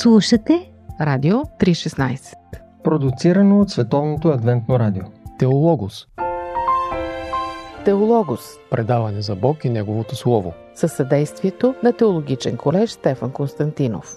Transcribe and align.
Слушате 0.00 0.70
Радио 1.00 1.36
316 1.36 2.34
Продуцирано 2.84 3.60
от 3.60 3.70
Световното 3.70 4.28
адвентно 4.28 4.78
радио 4.78 5.02
Теологос 5.38 6.06
Теологос 7.84 8.40
Предаване 8.70 9.22
за 9.22 9.36
Бог 9.36 9.64
и 9.64 9.68
Неговото 9.68 10.16
Слово 10.16 10.52
със 10.74 10.92
съдействието 10.92 11.74
на 11.82 11.92
Теологичен 11.92 12.56
колеж 12.56 12.90
Стефан 12.90 13.30
Константинов. 13.30 14.16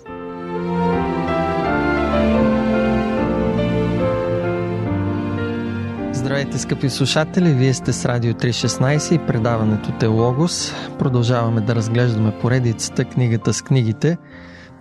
Здравейте, 6.12 6.58
скъпи 6.58 6.90
слушатели! 6.90 7.54
Вие 7.54 7.74
сте 7.74 7.94
с 7.94 8.06
Радио 8.06 8.34
316 8.34 9.16
и 9.16 9.28
предаването 9.28 9.92
Теологос. 9.92 10.74
Продължаваме 11.00 11.62
да 11.62 11.76
разглеждаме 11.76 12.40
поредицата 12.42 13.06
книгата 13.06 13.54
с 13.54 13.62
книгите, 13.62 14.18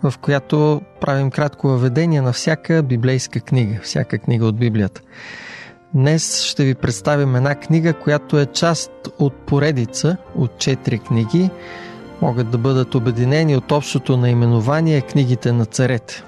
в 0.03 0.15
която 0.21 0.83
правим 1.01 1.31
кратко 1.31 1.69
въведение 1.69 2.21
на 2.21 2.33
всяка 2.33 2.83
библейска 2.83 3.41
книга, 3.41 3.81
всяка 3.83 4.19
книга 4.19 4.47
от 4.47 4.57
Библията. 4.57 5.01
Днес 5.95 6.43
ще 6.43 6.65
ви 6.65 6.75
представим 6.75 7.37
една 7.37 7.55
книга, 7.55 7.95
която 7.95 8.39
е 8.39 8.47
част 8.47 8.91
от 9.19 9.35
поредица 9.35 10.17
от 10.35 10.59
четири 10.59 10.99
книги. 10.99 11.51
Могат 12.23 12.51
да 12.51 12.59
бъдат 12.59 12.95
обединени 12.95 13.57
от 13.57 13.73
общото 13.73 14.17
наименование 14.17 15.01
книгите 15.01 15.53
на 15.53 15.67
царете. 15.67 16.23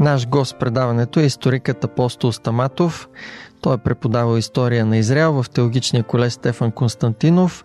Наш 0.00 0.28
гост 0.28 0.56
предаването 0.58 1.20
е 1.20 1.24
историкът 1.24 1.84
апостол 1.84 2.32
Стаматов. 2.32 3.08
Той 3.60 3.74
е 3.74 3.78
преподавал 3.78 4.36
история 4.36 4.86
на 4.86 4.96
Израел 4.96 5.42
в 5.42 5.50
теологичния 5.50 6.02
колеж 6.02 6.32
Стефан 6.32 6.72
Константинов, 6.72 7.64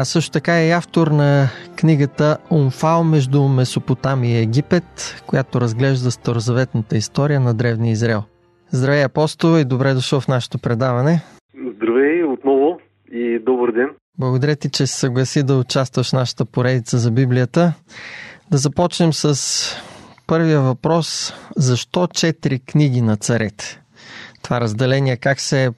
а 0.00 0.04
също 0.04 0.32
така 0.32 0.60
е 0.60 0.70
автор 0.70 1.06
на 1.06 1.46
книгата 1.76 2.38
Умфал 2.50 3.04
между 3.04 3.48
Месопотамия 3.48 4.38
и 4.38 4.42
Египет, 4.42 5.22
която 5.26 5.60
разглежда 5.60 6.10
старозаветната 6.10 6.96
история 6.96 7.40
на 7.40 7.54
древния 7.54 7.92
Израел. 7.92 8.22
Здравей, 8.70 9.04
апостол, 9.04 9.58
и 9.58 9.64
добре 9.64 9.94
дошъл 9.94 10.20
в 10.20 10.28
нашето 10.28 10.58
предаване. 10.58 11.20
Здравей 11.74 12.24
отново 12.24 12.78
и 13.12 13.38
добър 13.38 13.72
ден. 13.72 13.90
Благодаря 14.18 14.56
ти, 14.56 14.70
че 14.70 14.86
се 14.86 14.98
съгласи 14.98 15.42
да 15.42 15.56
участваш 15.56 16.10
в 16.10 16.12
нашата 16.12 16.44
поредица 16.44 16.98
за 16.98 17.10
Библията. 17.10 17.72
Да 18.50 18.56
започнем 18.56 19.12
с 19.12 19.34
първия 20.26 20.60
въпрос. 20.60 21.34
Защо 21.56 22.06
четири 22.06 22.58
книги 22.58 23.00
на 23.00 23.16
царете? 23.16 23.82
Това 24.42 24.60
разделение 24.60 25.16
как 25.16 25.40
се 25.40 25.70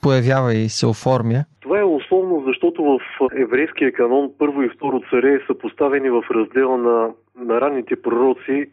появява 0.00 0.54
и 0.54 0.68
се 0.68 0.86
оформя? 0.86 1.44
Това 1.68 1.80
е 1.80 1.84
условно, 1.84 2.42
защото 2.46 2.77
в 2.88 3.00
еврейския 3.36 3.92
канон 3.92 4.30
първо 4.38 4.62
и 4.62 4.68
второ 4.68 5.00
царе 5.10 5.40
са 5.46 5.58
поставени 5.58 6.10
в 6.10 6.24
раздела 6.30 6.78
на, 6.78 7.10
на 7.36 7.60
ранните 7.60 8.02
пророци. 8.02 8.70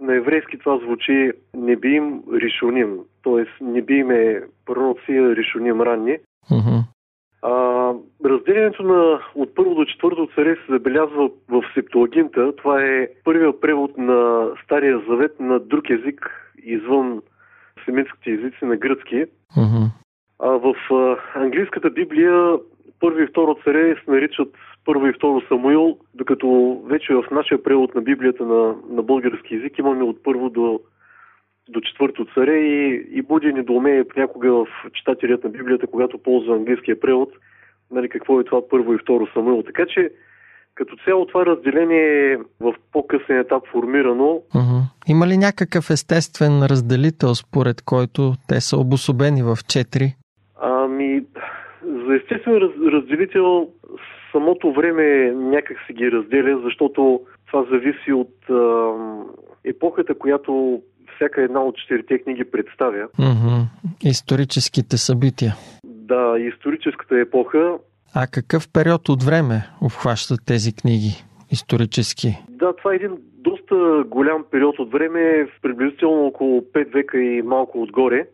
На 0.00 0.14
еврейски 0.14 0.58
това 0.58 0.78
звучи 0.78 1.32
не 1.54 1.76
би 1.76 1.88
им 1.88 2.22
решоним, 2.32 2.98
т.е. 3.24 3.64
не 3.64 3.82
би 3.82 3.94
им 3.94 4.10
е 4.10 4.42
пророци, 4.66 5.12
а 5.12 5.36
решоним 5.36 5.80
ранни. 5.80 6.18
Uh-huh. 6.50 6.82
А, 7.42 7.92
разделянето 8.24 8.82
на 8.82 9.20
от 9.34 9.54
първо 9.54 9.74
до 9.74 9.84
четвърто 9.84 10.28
царе 10.34 10.56
се 10.56 10.72
забелязва 10.72 11.30
в 11.48 11.62
Септуагинта. 11.74 12.56
Това 12.56 12.82
е 12.82 13.08
първият 13.24 13.60
превод 13.60 13.98
на 13.98 14.48
Стария 14.64 15.00
завет 15.08 15.40
на 15.40 15.60
друг 15.60 15.90
език 15.90 16.30
извън 16.64 17.22
семитските 17.84 18.30
езици 18.30 18.64
на 18.64 18.76
гръцки. 18.76 19.24
Uh-huh. 19.56 19.86
А 20.38 20.50
в 20.50 20.74
а, 20.90 21.16
английската 21.34 21.90
Библия 21.90 22.58
първи 23.00 23.22
и 23.22 23.26
второ 23.26 23.56
царе 23.64 23.96
се 24.04 24.10
наричат 24.10 24.54
първо 24.84 25.06
и 25.06 25.12
второ 25.12 25.42
Самуил, 25.48 25.98
докато 26.14 26.80
вече 26.84 27.14
в 27.14 27.24
нашия 27.30 27.62
превод 27.62 27.94
на 27.94 28.00
Библията 28.00 28.44
на, 28.44 28.74
на 28.90 29.02
български 29.02 29.54
язик 29.54 29.78
имаме 29.78 30.02
от 30.02 30.22
първо 30.22 30.50
до, 30.50 30.80
до 31.68 31.80
четвърто 31.80 32.26
царе 32.34 32.56
и, 32.56 33.06
и 33.12 33.22
буди 33.22 33.52
недоумение 33.52 34.08
понякога 34.08 34.52
в 34.52 34.66
читателят 34.94 35.44
на 35.44 35.50
Библията, 35.50 35.86
когато 35.86 36.18
ползва 36.18 36.54
английския 36.54 37.00
превод, 37.00 37.28
нали, 37.90 38.08
какво 38.08 38.40
е 38.40 38.44
това 38.44 38.68
първо 38.68 38.94
и 38.94 38.98
второ 38.98 39.26
Самуил. 39.34 39.62
Така 39.62 39.86
че 39.86 40.10
като 40.74 40.96
цяло 41.04 41.26
това 41.26 41.46
разделение 41.46 42.32
е 42.32 42.36
в 42.60 42.74
по-късен 42.92 43.38
етап 43.38 43.62
формирано. 43.72 44.42
Uh-huh. 44.54 44.82
Има 45.08 45.26
ли 45.26 45.38
някакъв 45.38 45.90
естествен 45.90 46.62
разделител, 46.62 47.34
според 47.34 47.82
който 47.82 48.34
те 48.48 48.60
са 48.60 48.76
обособени 48.76 49.42
в 49.42 49.58
четири? 49.68 50.14
За 52.10 52.16
естествен 52.16 52.56
раз, 52.56 52.70
разделител 52.92 53.68
самото 54.32 54.72
време 54.72 55.32
някак 55.34 55.76
се 55.86 55.92
ги 55.92 56.12
разделя, 56.12 56.60
защото 56.64 57.20
това 57.46 57.64
зависи 57.70 58.12
от 58.12 58.50
а, 58.50 58.92
епохата, 59.64 60.14
която 60.14 60.82
всяка 61.14 61.42
една 61.42 61.60
от 61.60 61.76
четирите 61.76 62.18
книги 62.18 62.44
представя. 62.44 63.08
Uh-huh. 63.18 63.64
Историческите 64.04 64.96
събития. 64.96 65.52
Да, 65.84 66.34
историческата 66.38 67.20
епоха. 67.20 67.78
А 68.14 68.26
какъв 68.26 68.72
период 68.72 69.08
от 69.08 69.22
време 69.22 69.56
обхващат 69.82 70.40
тези 70.46 70.76
книги 70.76 71.24
исторически? 71.50 72.28
Да, 72.48 72.76
това 72.76 72.92
е 72.92 72.96
един 72.96 73.18
доста 73.38 74.04
голям 74.06 74.44
период 74.50 74.78
от 74.78 74.92
време, 74.92 75.48
приблизително 75.62 76.26
около 76.26 76.60
5 76.60 76.92
века 76.92 77.18
и 77.18 77.42
малко 77.42 77.82
отгоре. 77.82 78.26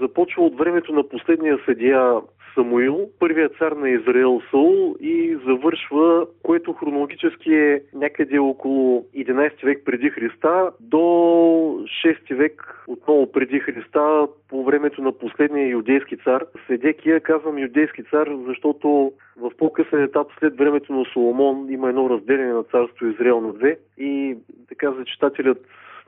Започва 0.00 0.42
от 0.42 0.58
времето 0.58 0.92
на 0.92 1.08
последния 1.08 1.58
съдия 1.66 2.12
Самуил, 2.54 3.10
първият 3.18 3.56
цар 3.56 3.72
на 3.72 3.90
Израел 3.90 4.40
Саул 4.50 4.96
и 5.00 5.38
завършва, 5.46 6.26
което 6.42 6.72
хронологически 6.72 7.54
е 7.54 7.82
някъде 7.94 8.38
около 8.38 9.06
11 9.16 9.64
век 9.64 9.82
преди 9.84 10.10
Христа 10.10 10.70
до 10.80 10.96
6 10.96 12.34
век 12.34 12.84
отново 12.86 13.32
преди 13.32 13.60
Христа 13.60 14.26
по 14.48 14.64
времето 14.64 15.02
на 15.02 15.12
последния 15.12 15.68
юдейски 15.68 16.16
цар. 16.16 16.44
Седекия 16.66 17.20
казвам 17.20 17.58
юдейски 17.58 18.02
цар, 18.04 18.28
защото 18.46 19.12
в 19.36 19.50
по-късен 19.58 20.02
етап 20.02 20.26
след 20.38 20.56
времето 20.56 20.92
на 20.92 21.04
Соломон 21.12 21.66
има 21.70 21.88
едно 21.88 22.10
разделение 22.10 22.52
на 22.52 22.62
царство 22.62 23.06
Израел 23.06 23.40
на 23.40 23.52
две 23.52 23.78
и 23.98 24.36
така 24.68 24.92
за 24.92 25.04
читателят 25.04 25.58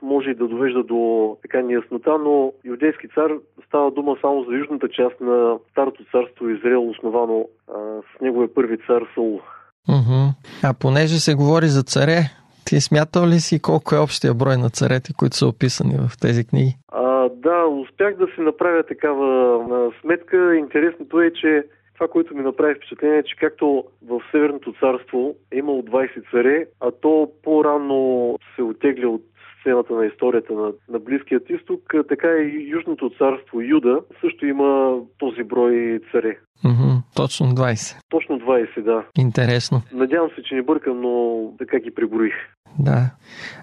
може 0.03 0.29
и 0.29 0.35
да 0.35 0.47
довежда 0.47 0.83
до 0.83 1.37
така 1.41 1.61
неяснота, 1.61 2.17
но 2.17 2.53
юдейски 2.65 3.07
цар 3.07 3.31
става 3.67 3.91
дума 3.91 4.17
само 4.21 4.43
за 4.43 4.55
южната 4.55 4.89
част 4.89 5.21
на 5.21 5.57
Старото 5.71 6.03
царство 6.11 6.49
Израел, 6.49 6.89
основано 6.89 7.45
а, 7.67 7.73
с 8.01 8.21
неговия 8.21 8.53
първи 8.53 8.77
цар 8.77 9.03
Саул. 9.13 9.41
Uh-huh. 9.89 10.29
А 10.63 10.73
понеже 10.79 11.19
се 11.19 11.35
говори 11.35 11.67
за 11.67 11.83
царе, 11.83 12.17
ти 12.65 12.81
смятал 12.81 13.27
ли 13.27 13.39
си 13.39 13.61
колко 13.61 13.95
е 13.95 13.99
общия 13.99 14.33
брой 14.33 14.57
на 14.57 14.69
царете, 14.69 15.13
които 15.17 15.35
са 15.35 15.47
описани 15.47 15.95
в 15.97 16.19
тези 16.21 16.47
книги? 16.47 16.75
А, 16.91 17.29
да, 17.29 17.65
успях 17.65 18.17
да 18.17 18.25
си 18.25 18.41
направя 18.41 18.83
такава 18.83 19.91
сметка. 20.01 20.55
Интересното 20.55 21.21
е, 21.21 21.31
че 21.33 21.63
това, 21.93 22.07
което 22.07 22.35
ми 22.35 22.43
направи 22.43 22.75
впечатление 22.75 23.17
е, 23.17 23.23
че 23.23 23.35
както 23.35 23.83
в 24.09 24.21
Северното 24.31 24.73
царство 24.79 25.35
е 25.51 25.57
имало 25.57 25.81
20 25.81 26.31
царе, 26.31 26.65
а 26.79 26.91
то 26.91 27.31
по-рано 27.43 28.35
се 28.55 28.61
отегля 28.61 29.07
от 29.07 29.23
сцената 29.63 29.93
на 29.93 30.05
историята 30.05 30.53
на, 30.53 30.71
на 30.89 30.99
Близкият 30.99 31.49
изток, 31.49 31.93
така 32.09 32.27
и 32.27 32.69
Южното 32.69 33.09
царство 33.09 33.61
Юда 33.61 33.99
също 34.21 34.45
има 34.45 34.97
този 35.17 35.43
брой 35.43 35.99
царе. 36.11 36.37
Mm-hmm, 36.65 37.01
точно 37.15 37.45
20. 37.47 37.99
Точно 38.09 38.39
20, 38.39 38.81
да. 38.83 39.03
Интересно. 39.17 39.81
Надявам 39.93 40.29
се, 40.35 40.43
че 40.43 40.55
не 40.55 40.61
бъркам, 40.61 41.01
но 41.01 41.43
така 41.57 41.79
ги 41.79 41.95
приброих. 41.95 42.33
Да. 42.79 43.11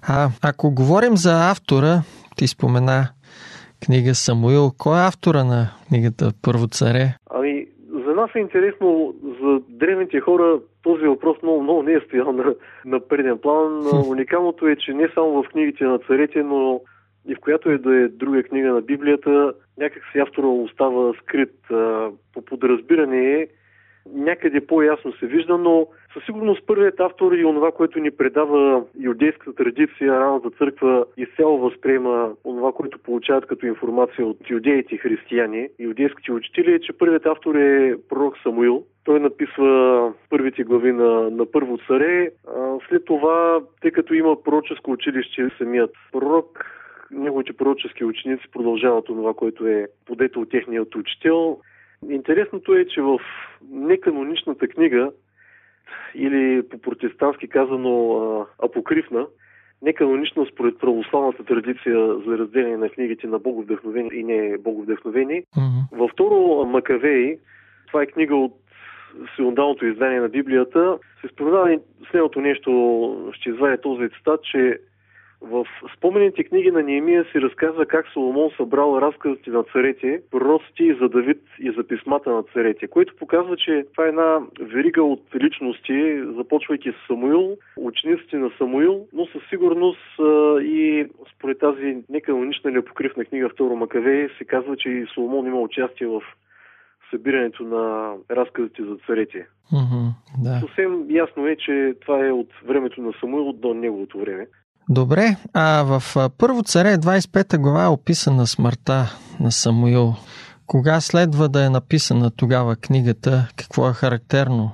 А 0.09 0.29
ако 0.43 0.75
говорим 0.75 1.17
за 1.17 1.51
автора, 1.51 2.03
ти 2.37 2.47
спомена 2.47 3.09
книга 3.87 4.15
Самуил. 4.15 4.71
Кой 4.79 4.99
е 4.99 5.07
автора 5.07 5.45
на 5.45 5.71
книгата 5.89 6.33
Първо 6.43 6.67
царе? 6.67 7.15
Ами, 7.31 7.60
нас 8.21 8.31
е 8.35 8.39
интересно, 8.39 9.15
за 9.43 9.61
древните 9.69 10.21
хора 10.21 10.61
този 10.83 11.07
въпрос 11.07 11.43
много, 11.43 11.63
много 11.63 11.83
не 11.83 11.93
е 11.93 12.01
стоял 12.01 12.33
на, 12.33 12.55
на 12.85 13.01
преден 13.01 13.39
план. 13.39 13.87
Уникалното 14.09 14.69
е, 14.69 14.77
че 14.77 14.93
не 14.93 15.09
само 15.15 15.43
в 15.43 15.49
книгите 15.49 15.85
на 15.85 15.99
царете, 15.99 16.43
но 16.43 16.81
и 17.29 17.35
в 17.35 17.41
която 17.41 17.71
е 17.71 17.79
да 17.79 17.97
е 17.97 18.09
друга 18.09 18.43
книга 18.43 18.73
на 18.73 18.81
Библията, 18.81 19.53
някак 19.79 20.03
си 20.13 20.19
автора 20.19 20.47
остава 20.47 21.13
скрит. 21.23 21.55
По 22.35 22.43
подразбиране 22.47 23.33
е, 23.33 23.47
някъде 24.15 24.67
по-ясно 24.67 25.13
се 25.13 25.27
вижда, 25.27 25.59
но 25.59 25.87
със 26.15 26.25
сигурност 26.25 26.67
първият 26.67 27.01
автор 27.01 27.33
и 27.33 27.45
онова, 27.45 27.73
което 27.73 27.99
ни 27.99 28.11
предава 28.11 28.85
юдейската 29.01 29.55
традиция, 29.55 30.21
раната 30.21 30.51
църква 30.51 31.05
изцяло 31.17 31.59
възприема 31.59 32.33
онова, 32.45 32.73
което 32.73 32.99
получават 32.99 33.47
като 33.47 33.67
информация 33.67 34.27
от 34.27 34.51
юдеите 34.51 34.97
християни, 34.97 35.69
юдейските 35.79 36.33
учители, 36.33 36.73
е, 36.73 36.81
че 36.81 36.93
първият 36.93 37.27
автор 37.27 37.55
е 37.55 37.97
пророк 38.09 38.39
Самуил. 38.43 38.85
Той 39.05 39.21
написва 39.21 40.13
първите 40.31 40.65
глави 40.65 40.93
на, 40.93 41.31
на 41.31 41.51
първо 41.51 41.79
царе. 41.87 42.31
А, 42.57 42.79
след 42.89 43.05
това, 43.05 43.61
тъй 43.81 43.91
като 43.91 44.15
има 44.15 44.43
пророческо 44.43 44.91
училище, 44.91 45.49
самият 45.59 45.91
пророк 46.13 46.65
неговите 47.11 47.53
пророчески 47.53 48.05
ученици 48.05 48.45
продължават 48.53 49.05
това, 49.05 49.35
което 49.35 49.67
е 49.67 49.87
подето 50.07 50.41
от 50.41 50.51
техният 50.51 50.95
учител. 50.95 51.59
Интересното 52.09 52.75
е, 52.75 52.85
че 52.85 53.03
в 53.03 53.19
неканоничната 53.71 54.69
книга, 54.69 55.11
или 56.15 56.63
по 56.71 56.79
протестантски 56.79 57.49
казано 57.49 58.47
апокривна, 58.63 59.27
неканонична 59.83 60.47
според 60.53 60.79
православната 60.79 61.45
традиция 61.45 62.15
за 62.27 62.39
разделение 62.39 62.77
на 62.77 62.89
книгите 62.89 63.27
на 63.27 63.39
боговдъхновени 63.39 64.11
и 64.13 64.25
не 64.25 64.59
боговдъхновени. 64.59 65.43
Мгм. 65.57 66.01
Във 66.01 66.11
второ 66.11 66.65
Макавей, 66.67 67.39
това 67.87 68.03
е 68.03 68.07
книга 68.07 68.37
от 68.37 68.55
синодалното 69.37 69.87
издание 69.87 70.21
на 70.21 70.29
Библията, 70.29 70.99
се 71.21 71.29
споменава 71.29 71.79
следното 72.11 72.41
нещо, 72.41 73.33
ще 73.33 73.51
извадя 73.51 73.81
този 73.81 74.09
цитат, 74.09 74.43
че 74.43 74.79
в 75.43 75.67
спомените 75.97 76.45
книги 76.45 76.71
на 76.71 76.83
Неемия 76.83 77.25
се 77.33 77.41
разказва 77.41 77.87
как 77.87 78.07
Соломон 78.13 78.51
събрал 78.57 78.99
разказите 79.01 79.51
на 79.51 79.63
царете, 79.63 80.23
пророците 80.31 80.85
и 80.85 80.97
за 81.01 81.09
Давид 81.09 81.43
и 81.59 81.71
за 81.71 81.87
писмата 81.87 82.31
на 82.31 82.43
царете, 82.43 82.89
което 82.89 83.17
показва, 83.17 83.57
че 83.57 83.85
това 83.93 84.05
е 84.05 84.09
една 84.09 84.41
верига 84.61 85.03
от 85.03 85.23
личности, 85.35 86.23
започвайки 86.37 86.93
с 86.93 87.07
Самуил, 87.07 87.57
учениците 87.77 88.37
на 88.37 88.51
Самуил, 88.59 89.07
но 89.13 89.27
със 89.27 89.43
сигурност 89.49 90.21
и 90.63 91.07
според 91.35 91.59
тази 91.59 91.99
неканонична 92.09 92.71
непокривна 92.71 93.25
книга 93.25 93.49
Второ 93.49 93.77
Макавей 93.77 94.29
се 94.39 94.45
казва, 94.45 94.77
че 94.77 94.89
и 94.89 95.07
Соломон 95.15 95.47
има 95.47 95.61
участие 95.61 96.07
в 96.07 96.23
събирането 97.11 97.63
на 97.63 98.15
разказите 98.31 98.83
за 98.85 98.97
царете. 99.07 99.47
Мгм. 99.73 100.07
Да. 100.45 100.61
Съвсем 100.61 101.07
ясно 101.11 101.47
е, 101.47 101.57
че 101.57 101.95
това 102.01 102.27
е 102.27 102.33
от 102.33 102.49
времето 102.65 103.03
на 103.03 103.13
Самуил 103.21 103.53
до 103.53 103.75
неговото 103.75 104.19
време. 104.19 104.47
Добре, 104.89 105.37
а 105.55 105.83
в 105.83 106.01
Първо 106.39 106.63
царе 106.63 106.89
25 106.89 107.61
глава 107.61 107.85
е 107.85 107.89
описана 107.89 108.47
смъртта 108.47 108.97
на 109.41 109.51
Самуил. 109.51 110.13
Кога 110.67 111.01
следва 111.01 111.49
да 111.49 111.67
е 111.67 111.71
написана 111.71 112.31
тогава 112.39 112.77
книгата? 112.77 113.31
Какво 113.59 113.89
е 113.89 113.93
характерно 113.93 114.71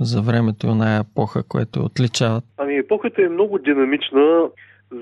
за 0.00 0.22
времето 0.22 0.66
и 0.66 0.70
оная 0.70 1.00
епоха, 1.00 1.42
което 1.48 1.80
отличават? 1.80 2.44
Ами 2.56 2.76
епохата 2.76 3.22
е 3.22 3.28
много 3.28 3.58
динамична. 3.58 4.48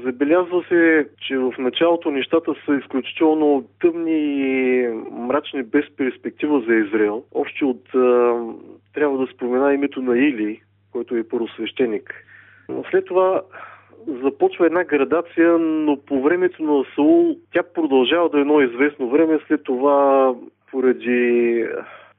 Забелязва 0.05 0.65
се, 0.69 1.09
че 1.29 1.39
в 1.39 1.53
началото 1.59 2.11
нещата 2.11 2.55
са 2.67 2.75
изключително 2.75 3.65
тъмни 3.81 4.19
и 4.19 4.89
мрачни 5.11 5.63
без 5.63 5.85
перспектива 5.97 6.63
за 6.69 6.75
Израел. 6.75 7.23
Още 7.35 7.65
от... 7.65 7.83
Трябва 8.95 9.19
да 9.19 9.27
спомена 9.35 9.75
името 9.75 10.03
на 10.03 10.19
Или, 10.19 10.61
който 10.93 11.17
е 11.17 11.29
първосвещеник. 11.29 12.15
Но 12.69 12.85
След 12.91 13.05
това 13.05 13.43
започва 14.23 14.67
една 14.67 14.85
градация, 14.85 15.59
но 15.59 15.97
по 15.97 16.23
времето 16.23 16.63
на 16.63 16.85
Саул 16.95 17.37
тя 17.53 17.63
продължава 17.75 18.29
да 18.29 18.39
е 18.39 18.41
едно 18.41 18.61
известно 18.61 19.09
време. 19.11 19.39
След 19.47 19.65
това, 19.65 20.35
поради 20.71 21.65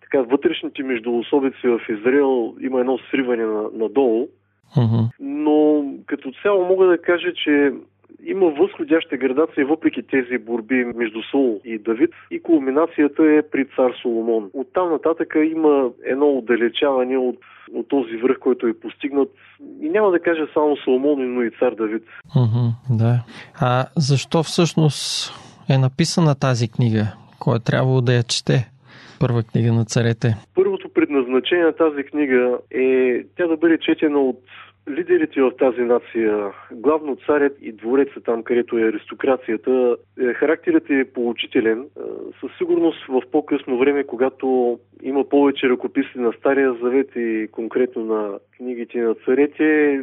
така, 0.01 0.21
вътрешните 0.21 0.83
междуособици 0.83 1.67
в 1.67 1.79
Израел, 1.89 2.55
има 2.61 2.79
едно 2.79 2.99
сриване 3.11 3.45
на, 3.45 3.63
надолу. 3.73 4.27
Мгм. 4.77 5.03
Но 5.19 5.85
като 6.05 6.31
цяло 6.41 6.65
мога 6.65 6.85
да 6.87 6.97
кажа, 6.97 7.33
че 7.33 7.71
има 8.27 8.49
възходяща 8.49 9.17
градация 9.17 9.65
въпреки 9.65 10.03
тези 10.03 10.37
борби 10.37 10.85
между 10.95 11.19
Саул 11.31 11.61
и 11.65 11.77
Давид 11.77 12.09
и 12.31 12.41
кулминацията 12.41 13.23
е 13.23 13.41
при 13.41 13.65
цар 13.65 13.91
Соломон. 14.01 14.49
От 14.53 14.67
там 14.73 14.91
нататък 14.91 15.35
има 15.51 15.89
едно 16.05 16.37
отдалечаване 16.37 17.17
от, 17.17 17.37
от 17.73 17.87
този 17.87 18.17
връх, 18.17 18.39
който 18.39 18.67
е 18.67 18.79
постигнат. 18.79 19.29
И 19.81 19.89
няма 19.89 20.11
да 20.11 20.19
кажа 20.19 20.47
само 20.53 20.77
Соломон, 20.77 21.33
но 21.33 21.41
и 21.41 21.51
цар 21.59 21.73
Давид. 21.75 22.03
Мгм, 22.35 22.97
да. 22.97 23.23
А 23.61 23.85
защо 23.95 24.43
всъщност 24.43 25.31
е 25.69 25.77
написана 25.77 26.35
тази 26.35 26.71
книга? 26.71 27.03
Кой 27.39 27.55
е 27.55 27.59
трябвало 27.59 28.01
да 28.01 28.13
я 28.13 28.23
чете? 28.23 28.71
Първа 29.19 29.43
книга 29.43 29.73
на 29.73 29.85
царете. 29.85 30.35
Първото 30.55 30.89
предназначение 30.93 31.65
на 31.65 31.75
тази 31.75 32.03
книга 32.03 32.57
е 32.71 33.23
тя 33.37 33.47
да 33.47 33.57
бъде 33.57 33.77
четена 33.77 34.19
от 34.19 34.39
лидерите 34.89 35.41
в 35.41 35.51
тази 35.59 35.81
нация, 35.81 36.51
главно 36.71 37.17
царят 37.25 37.57
и 37.61 37.71
двореца 37.71 38.21
там, 38.25 38.43
където 38.43 38.77
е 38.77 38.87
аристокрацията. 38.87 39.95
Е, 40.19 40.33
Характерът 40.33 40.89
е 40.89 41.11
поучителен. 41.13 41.79
Е, 41.79 42.01
Със 42.39 42.57
сигурност 42.57 43.05
в 43.09 43.21
по-късно 43.31 43.77
време, 43.77 44.03
когато 44.03 44.79
има 45.03 45.29
повече 45.29 45.69
ръкописи 45.69 46.19
на 46.19 46.33
Стария 46.33 46.73
Завет 46.81 47.09
и 47.15 47.47
конкретно 47.51 48.05
на 48.05 48.39
книгите 48.57 48.97
на 48.97 49.15
царете, 49.15 49.99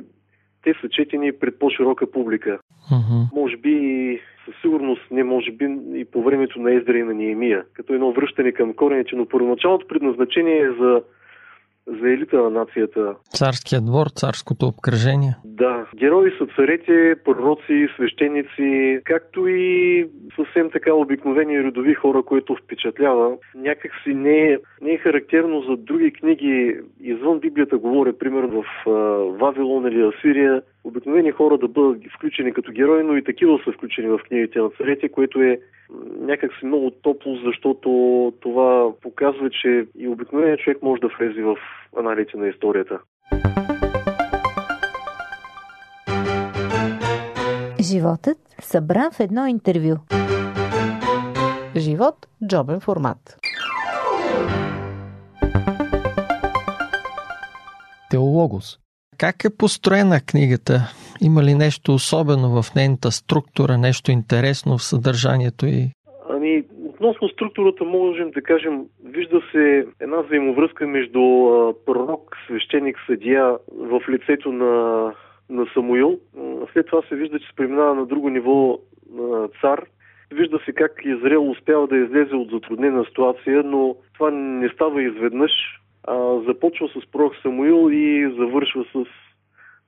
те 0.62 0.74
са 0.80 0.88
четени 0.88 1.32
пред 1.32 1.58
по-широка 1.58 2.10
публика. 2.10 2.58
Мгм. 2.92 3.40
Може 3.40 3.56
би 3.56 4.20
със 4.44 4.54
сигурност 4.60 5.10
не 5.10 5.24
може 5.24 5.52
би 5.52 5.78
и 5.94 6.04
по 6.04 6.22
времето 6.22 6.60
на 6.60 6.74
Ездра 6.74 6.98
и 6.98 7.02
на 7.02 7.14
Неемия, 7.14 7.64
като 7.72 7.94
едно 7.94 8.12
връщане 8.12 8.52
към 8.52 8.74
корените, 8.74 9.16
но 9.16 9.26
първоначалното 9.26 9.86
предназначение 9.86 10.58
е 10.58 10.70
за, 10.70 11.02
за 11.86 12.08
елита 12.08 12.36
на 12.36 12.50
нацията. 12.50 13.14
Царския 13.24 13.80
двор, 13.80 14.06
царското 14.06 14.66
обкръжение. 14.66 15.36
Да, 15.44 15.86
герои 15.96 16.32
са 16.38 16.46
царете, 16.56 17.16
пророци, 17.24 17.88
свещеници, 17.96 19.00
както 19.04 19.48
и 19.48 20.06
съвсем 20.36 20.70
така 20.70 20.94
обикновени 20.94 21.64
редови 21.64 21.94
хора, 21.94 22.22
които 22.22 22.56
впечатлява. 22.56 23.36
Някак 23.54 23.92
си 24.02 24.14
не 24.14 24.38
е, 24.38 24.58
не 24.82 24.92
е 24.92 24.98
характерно 24.98 25.62
за 25.62 25.76
други 25.76 26.12
книги 26.12 26.76
извън 27.00 27.38
Библията, 27.38 27.78
говоря 27.78 28.18
примерно 28.18 28.62
в 28.62 28.90
Вавилон 29.38 29.86
или 29.86 30.02
Асирия, 30.02 30.62
обикновени 30.84 31.30
хора 31.30 31.58
да 31.58 31.68
бъдат 31.68 32.02
включени 32.16 32.52
като 32.52 32.72
герои, 32.72 33.02
но 33.02 33.16
и 33.16 33.24
такива 33.24 33.58
са 33.64 33.72
включени 33.72 34.08
в 34.08 34.20
книгите 34.28 34.58
на 34.58 34.70
царете, 34.70 35.08
което 35.08 35.42
е 35.42 35.58
някак 36.20 36.50
си 36.60 36.66
много 36.66 36.90
топло, 36.90 37.36
защото 37.44 37.88
това 38.40 38.92
показва, 39.02 39.50
че 39.50 39.86
и 39.98 40.08
обикновеният 40.08 40.60
човек 40.60 40.82
може 40.82 41.00
да 41.00 41.08
влезе 41.18 41.42
в 41.42 41.56
аналите 41.98 42.36
на 42.36 42.48
историята. 42.48 42.98
Животът 47.80 48.38
събран 48.60 49.10
в 49.12 49.20
едно 49.20 49.46
интервю. 49.46 49.96
Живот– 51.76 52.26
джобен 52.46 52.80
формат. 52.80 53.38
Теологос. 58.10 58.78
Как 59.18 59.44
е 59.44 59.56
построена 59.56 60.20
книгата? 60.20 60.80
Има 61.20 61.42
ли 61.42 61.54
нещо 61.54 61.94
особено 61.94 62.62
в 62.62 62.74
нейната 62.74 63.10
структура, 63.10 63.78
нещо 63.78 64.10
интересно 64.10 64.78
в 64.78 64.82
съдържанието 64.82 65.66
и 65.66 65.90
Ами, 66.28 66.64
относно 66.88 67.28
структурата 67.28 67.84
можем 67.84 68.30
да 68.30 68.42
кажем, 68.42 68.84
вижда 69.04 69.42
се 69.52 69.86
една 70.00 70.20
взаимовръзка 70.20 70.86
между 70.86 71.20
пророк, 71.86 72.36
свещеник, 72.46 72.96
съдия 73.06 73.56
в 73.78 74.00
лицето 74.08 74.52
на, 74.52 75.12
на 75.50 75.66
Самуил. 75.74 76.18
След 76.72 76.86
това 76.86 77.02
се 77.08 77.14
вижда, 77.14 77.38
че 77.38 77.46
се 77.46 77.56
преминава 77.56 77.94
на 77.94 78.06
друго 78.06 78.30
ниво 78.30 78.78
на 79.12 79.48
цар. 79.60 79.84
Вижда 80.32 80.58
се 80.64 80.72
как 80.72 80.92
Израел 81.04 81.50
успява 81.50 81.86
да 81.86 81.96
излезе 81.96 82.34
от 82.34 82.50
затруднена 82.50 83.04
ситуация, 83.04 83.62
но 83.62 83.96
това 84.14 84.30
не 84.30 84.68
става 84.68 85.02
изведнъж. 85.02 85.52
А, 86.04 86.40
започва 86.46 86.88
с 86.88 87.10
пророк 87.12 87.36
Самуил 87.42 87.90
и 87.90 88.34
завършва 88.38 88.84
с 88.92 89.23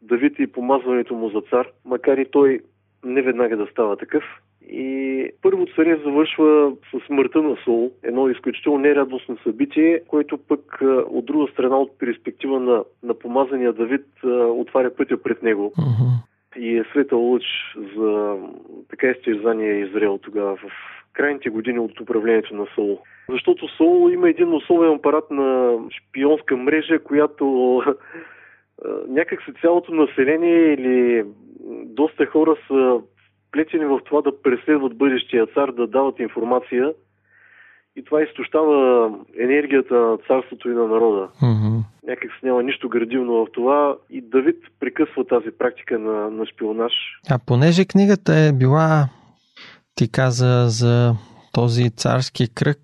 Давид 0.02 0.38
и 0.38 0.46
помазването 0.46 1.14
му 1.14 1.30
за 1.30 1.40
цар, 1.50 1.66
макар 1.84 2.18
и 2.18 2.30
той 2.30 2.60
не 3.04 3.22
веднага 3.22 3.56
да 3.56 3.66
става 3.66 3.96
такъв. 3.96 4.24
И 4.68 5.30
първо 5.42 5.66
царе 5.76 6.00
завършва 6.04 6.72
с 6.90 7.06
смъртта 7.06 7.42
на 7.42 7.56
Сол, 7.64 7.90
едно 8.02 8.28
изключително 8.28 8.78
нерадостно 8.78 9.38
събитие, 9.42 10.00
което 10.08 10.38
пък 10.38 10.78
от 11.10 11.24
друга 11.24 11.52
страна, 11.52 11.76
от 11.76 11.98
перспектива 11.98 12.60
на, 12.60 12.84
на 13.02 13.14
помазания 13.14 13.72
Давид, 13.72 14.06
отваря 14.48 14.94
пътя 14.96 15.22
пред 15.22 15.42
него 15.42 15.72
Мгм. 15.78 16.64
и 16.64 16.76
е 16.78 16.84
светъл 16.90 17.20
лъч 17.20 17.44
за 17.96 18.36
така 18.88 19.06
изтерзания 19.06 19.78
Израел 19.78 20.18
тогава 20.18 20.56
в 20.56 20.62
крайните 21.12 21.50
години 21.50 21.78
от 21.78 22.00
управлението 22.00 22.54
на 22.54 22.66
Сол. 22.74 22.98
Защото 23.28 23.68
Сол 23.76 24.10
има 24.12 24.28
един 24.28 24.52
особен 24.52 24.92
апарат 24.92 25.30
на 25.30 25.78
шпионска 25.90 26.56
мрежа, 26.56 26.98
която 26.98 27.82
някак 29.08 29.42
си 29.42 29.52
цялото 29.60 29.94
население 29.94 30.72
или 30.72 31.24
доста 31.84 32.26
хора 32.26 32.56
са 32.68 33.00
плетени 33.52 33.84
в 33.84 34.00
това 34.04 34.22
да 34.22 34.42
преследват 34.42 34.98
бъдещия 34.98 35.46
цар, 35.46 35.70
да 35.70 35.86
дават 35.86 36.18
информация 36.18 36.92
и 37.96 38.04
това 38.04 38.22
изтощава 38.22 39.10
енергията 39.38 39.94
на 39.94 40.18
царството 40.26 40.70
и 40.70 40.74
на 40.74 40.86
народа. 40.86 41.28
Мгм. 41.42 41.78
Някак 42.06 42.30
си 42.32 42.46
няма 42.46 42.62
нищо 42.62 42.88
градивно 42.88 43.32
в 43.32 43.46
това 43.52 43.96
и 44.10 44.20
Давид 44.20 44.56
прекъсва 44.80 45.26
тази 45.26 45.50
практика 45.58 45.98
на, 45.98 46.30
на 46.30 46.46
шпионаж. 46.46 46.92
А 47.30 47.38
понеже 47.46 47.84
книгата 47.84 48.32
е 48.34 48.52
била, 48.52 49.08
ти 49.94 50.12
каза 50.12 50.64
за 50.68 51.14
този 51.52 51.90
царски 51.90 52.54
кръг 52.54 52.78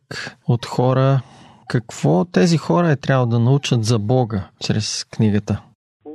от 0.49 0.67
хора, 0.67 1.21
какво 1.69 2.25
тези 2.25 2.59
хора 2.59 2.91
е 2.91 3.01
трябвало 3.01 3.31
да 3.31 3.39
научат 3.39 3.85
за 3.85 3.99
Бога 3.99 4.49
чрез 4.61 5.05
книгата? 5.05 5.63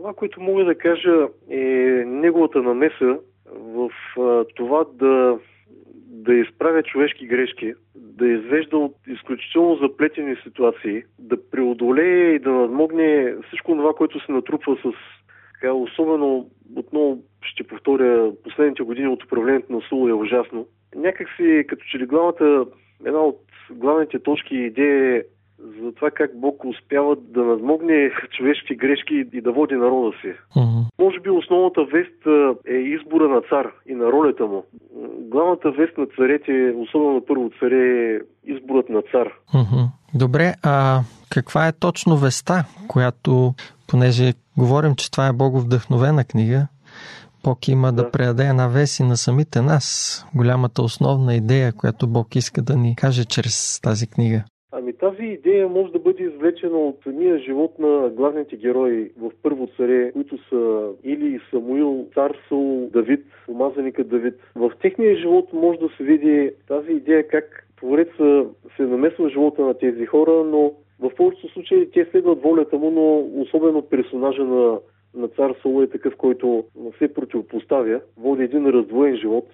Това, 0.07 0.15
което 0.15 0.41
мога 0.41 0.65
да 0.65 0.75
кажа 0.75 1.27
е 1.49 1.63
неговата 2.05 2.61
намеса 2.61 3.19
в 3.55 3.91
а, 4.19 4.45
това 4.55 4.85
да, 4.93 5.39
да 6.07 6.33
изправя 6.33 6.83
човешки 6.83 7.27
грешки, 7.27 7.73
да 7.95 8.27
извежда 8.27 8.77
от 8.77 8.95
изключително 9.07 9.75
заплетени 9.75 10.35
ситуации, 10.43 11.03
да 11.19 11.49
преодолее 11.49 12.31
и 12.33 12.39
да 12.39 12.51
надмогне 12.51 13.35
всичко 13.47 13.71
това, 13.71 13.93
което 13.93 14.25
се 14.25 14.31
натрупва 14.31 14.77
с 14.83 14.91
така, 15.53 15.73
особено 15.73 16.49
отново 16.75 17.23
ще 17.41 17.63
повторя, 17.63 18.31
последните 18.43 18.83
години 18.83 19.07
от 19.07 19.23
управлението 19.23 19.73
на 19.73 19.81
Суло 19.81 20.09
е 20.09 20.13
ужасно. 20.13 20.67
Някак 20.95 21.27
си, 21.35 21.65
като 21.67 21.85
че 21.91 21.97
ли 21.97 22.05
главната, 22.05 22.65
една 23.05 23.19
от 23.19 23.41
главните 23.71 24.19
точки 24.19 24.55
и 24.55 24.65
идеи 24.65 25.15
е 25.15 25.23
за 25.59 25.91
това 25.95 26.11
как 26.11 26.39
Бог 26.39 26.65
успява 26.65 27.15
да 27.15 27.43
надмогне 27.43 28.11
човешки 28.37 28.75
грешки 28.75 29.25
и 29.33 29.41
да 29.41 29.51
води 29.51 29.75
народа 29.75 30.17
си. 30.21 30.31
Мгм. 30.55 30.79
Може 30.99 31.19
би 31.19 31.29
основната 31.29 31.83
вест 31.83 32.21
е 32.67 32.73
избора 32.73 33.29
на 33.29 33.41
цар 33.41 33.71
и 33.85 33.93
на 33.95 34.05
ролята 34.05 34.45
му. 34.45 34.63
Главната 35.19 35.71
вест 35.71 35.97
на 35.97 36.05
царете, 36.05 36.73
особено 36.77 37.13
на 37.13 37.25
първо 37.25 37.51
царе, 37.59 38.13
е 38.15 38.19
изборът 38.45 38.89
на 38.89 39.01
цар. 39.01 39.27
Мгм. 39.53 39.83
Добре, 40.13 40.53
а 40.63 40.99
каква 41.29 41.67
е 41.67 41.71
точно 41.79 42.17
веста, 42.17 42.65
която, 42.87 43.53
понеже 43.87 44.33
говорим, 44.57 44.95
че 44.95 45.11
това 45.11 45.27
е 45.27 45.33
боговдъхновена 45.33 46.23
книга, 46.25 46.67
Бог 47.43 47.67
има 47.67 47.93
да, 47.93 48.03
Да. 48.03 48.11
предаде 48.11 48.43
една 48.47 48.67
вест 48.67 48.99
и 48.99 49.03
на 49.03 49.17
самите 49.17 49.61
нас. 49.61 50.25
Голямата 50.35 50.81
основна 50.81 51.35
идея, 51.35 51.73
която 51.73 52.07
Бог 52.07 52.35
иска 52.35 52.61
да 52.61 52.75
ни 52.75 52.95
каже 52.95 53.25
чрез 53.25 53.79
тази 53.81 54.07
книга. 54.07 54.43
Ами 54.71 54.93
тази 54.93 55.23
идея 55.23 55.69
може 55.69 55.91
да 55.91 55.99
бъде 55.99 56.23
извлечена 56.23 56.77
от 56.77 56.99
самия 57.03 57.39
живот 57.39 57.79
на 57.79 58.09
главните 58.09 58.55
герои 58.55 59.11
в 59.21 59.31
Първо 59.43 59.67
царе, 59.77 60.11
които 60.11 60.37
са 60.49 60.91
или 61.03 61.39
Самуил, 61.49 62.07
цар 62.13 62.37
Саул, 62.49 62.89
Давид, 62.93 63.25
помазаника 63.45 64.03
Давид. 64.03 64.35
В 64.55 64.71
техния 64.81 65.17
живот 65.17 65.53
може 65.53 65.79
да 65.79 65.89
се 65.97 66.03
види 66.03 66.51
тази 66.67 66.91
идея 66.91 67.27
как 67.27 67.67
Твореца 67.77 68.45
се 68.75 68.81
намесва 68.83 69.25
в 69.25 69.31
живота 69.31 69.61
на 69.61 69.73
тези 69.73 70.05
хора, 70.05 70.43
но 70.43 70.73
в 70.99 71.11
повечето 71.17 71.53
случаи 71.53 71.91
те 71.91 72.07
следват 72.11 72.41
волята 72.41 72.77
му, 72.77 72.91
но 72.91 73.41
особено 73.41 73.81
персонажа 73.81 74.43
на 74.43 74.79
на 75.17 75.27
цар 75.27 75.53
Саул 75.61 75.83
е 75.83 75.89
такъв, 75.89 76.15
който 76.15 76.63
се 76.97 77.13
противопоставя, 77.13 78.01
води 78.17 78.43
един 78.43 78.67
раздвоен 78.67 79.15
живот. 79.15 79.47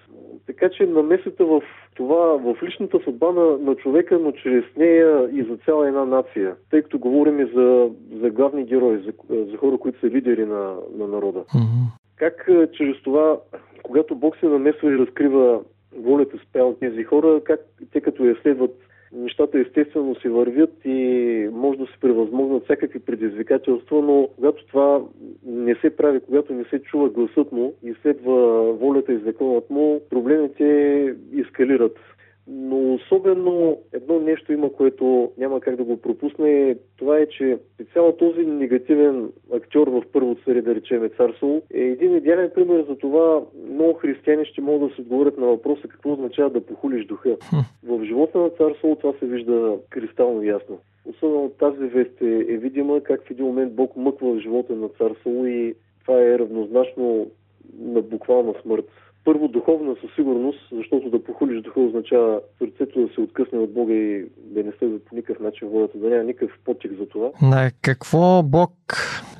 Така 0.46 0.68
че 0.68 0.86
намесата 0.86 1.44
в 1.44 1.62
това, 1.94 2.36
в 2.36 2.56
личната 2.62 2.98
съдба 3.04 3.32
на, 3.32 3.58
на 3.58 3.74
човека, 3.74 4.18
но 4.18 4.32
чрез 4.32 4.64
нея 4.76 5.28
и 5.32 5.42
за 5.42 5.56
цяла 5.56 5.88
една 5.88 6.04
нация, 6.04 6.56
тъй 6.70 6.82
като 6.82 6.98
говорим 6.98 7.40
и 7.40 7.44
за, 7.54 7.90
за 8.20 8.30
главни 8.30 8.64
герои, 8.64 8.98
за, 8.98 9.12
за 9.50 9.56
хора, 9.56 9.78
които 9.78 10.00
са 10.00 10.06
лидери 10.06 10.44
на, 10.46 10.76
на 10.98 11.08
народа. 11.08 11.44
Мгм. 11.54 11.84
Как 12.16 12.46
е, 12.48 12.66
чрез 12.72 13.02
това, 13.02 13.40
когато 13.82 14.14
Бог 14.14 14.36
се 14.36 14.46
намесва 14.46 14.92
и 14.92 14.98
разкрива 14.98 15.60
волята 15.96 16.38
спрямо 16.48 16.74
тези 16.74 17.04
хора, 17.04 17.40
как 17.44 17.60
те 17.92 18.00
като 18.00 18.24
я 18.24 18.36
следват, 18.42 18.70
нещата 19.14 19.58
естествено 19.58 20.14
си 20.14 20.28
вървят 20.28 20.72
и 20.84 21.48
може 21.52 21.78
да 21.78 21.86
се 21.86 22.00
превъзмогнат 22.00 22.64
всякакви 22.64 22.98
предизвикателства, 22.98 24.02
но 24.02 24.28
когато 24.36 24.66
това 24.66 25.02
не 25.46 25.74
се 25.74 25.96
прави, 25.96 26.20
когато 26.20 26.52
не 26.54 26.64
се 26.64 26.78
чува 26.78 27.08
гласът 27.08 27.52
му 27.52 27.74
и 27.82 27.94
следва 28.02 28.72
волята 28.72 29.12
и 29.12 29.18
законът 29.18 29.70
му, 29.70 30.00
проблемите 30.10 31.14
ескалират. 31.38 31.98
Но 32.46 32.94
особено 32.94 33.78
едно 33.92 34.20
нещо 34.20 34.52
има, 34.52 34.72
което 34.72 35.32
няма 35.38 35.60
как 35.60 35.76
да 35.76 35.84
го 35.84 36.00
пропусне. 36.00 36.76
Това 36.96 37.18
е, 37.18 37.26
че 37.26 37.58
цял 37.92 38.12
този 38.12 38.46
негативен 38.46 39.32
актьор 39.52 39.88
в 39.88 40.02
първо 40.12 40.36
царе, 40.44 40.62
да 40.62 40.74
речем 40.74 41.10
цар 41.16 41.34
Саул, 41.40 41.62
е 41.74 41.80
един 41.80 42.16
идеален 42.16 42.50
пример 42.54 42.84
за 42.88 42.98
това 42.98 43.42
много 43.70 43.94
християни 43.94 44.46
ще 44.46 44.60
могат 44.60 44.88
да 44.88 44.94
се 44.94 45.00
отговорят 45.00 45.38
на 45.38 45.46
въпроса 45.46 45.88
какво 45.88 46.12
означава 46.12 46.50
да 46.50 46.66
похулиш 46.66 47.06
духа. 47.06 47.36
В 47.84 48.04
живота 48.04 48.38
на 48.38 48.50
цар 48.50 48.72
Саул 48.80 48.96
това 48.96 49.12
се 49.18 49.26
вижда 49.26 49.76
кристално 49.90 50.42
ясно. 50.42 50.78
Особено 51.04 51.50
тази 51.50 51.84
вест 51.84 52.22
е, 52.22 52.24
е 52.24 52.56
видима 52.56 53.00
как 53.00 53.26
в 53.26 53.30
един 53.30 53.46
момент 53.46 53.74
Бог 53.74 53.96
мъква 53.96 54.34
в 54.34 54.40
живота 54.40 54.72
на 54.72 54.88
цар 54.88 55.12
Саул 55.22 55.46
и 55.46 55.74
това 56.00 56.22
е 56.22 56.38
равнозначно 56.38 57.30
на 57.78 58.02
буквална 58.02 58.54
смърт. 58.62 58.90
Първо 59.24 59.48
духовна 59.48 59.96
със 60.00 60.14
сигурност, 60.14 60.58
защото 60.72 61.10
да 61.10 61.24
похулиш 61.24 61.62
духа 61.62 61.80
означава 61.80 62.40
сърцето 62.58 63.06
да 63.06 63.14
се 63.14 63.20
откъсне 63.20 63.58
от 63.58 63.72
Бога 63.74 63.94
и 63.94 64.26
да 64.36 64.62
не 64.62 64.72
следва 64.78 64.98
по 64.98 65.16
никакъв 65.16 65.42
начин 65.42 65.68
волята, 65.68 65.98
да 65.98 66.08
няма 66.08 66.22
никакъв 66.24 66.58
потик 66.64 66.92
за 66.98 67.08
това. 67.08 67.30
На 67.42 67.70
какво 67.82 68.42
Бог 68.42 68.70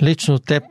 лично 0.02 0.38
теб 0.38 0.62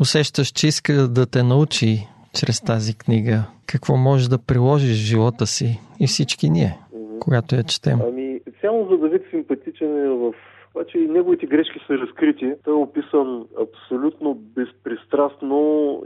усещаш, 0.00 0.48
че 0.48 0.66
иска 0.66 0.92
да 0.92 1.26
те 1.26 1.42
научи 1.42 2.08
чрез 2.34 2.60
тази 2.60 2.98
книга? 2.98 3.44
Какво 3.66 3.96
можеш 3.96 4.26
да 4.28 4.38
приложиш 4.46 4.90
в 4.90 5.06
живота 5.06 5.46
си 5.46 5.80
и 6.00 6.06
всички 6.06 6.50
ние, 6.50 6.78
Мгм. 6.94 7.18
когато 7.20 7.54
я 7.54 7.62
четем? 7.62 7.98
Ами, 8.08 8.40
специално 8.40 8.88
за 8.90 8.98
Давид 8.98 9.22
симпатичен 9.30 10.04
е 10.04 10.08
в 10.08 10.34
това, 10.72 10.84
че 10.84 10.98
и 10.98 11.08
неговите 11.08 11.46
грешки 11.46 11.78
са 11.86 11.92
разкрити. 11.92 12.52
Той 12.64 12.72
е 12.74 12.76
описан 12.76 13.44
абсолютно 13.62 14.34
безпристрастно 14.34 15.58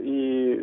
и, 0.03 0.55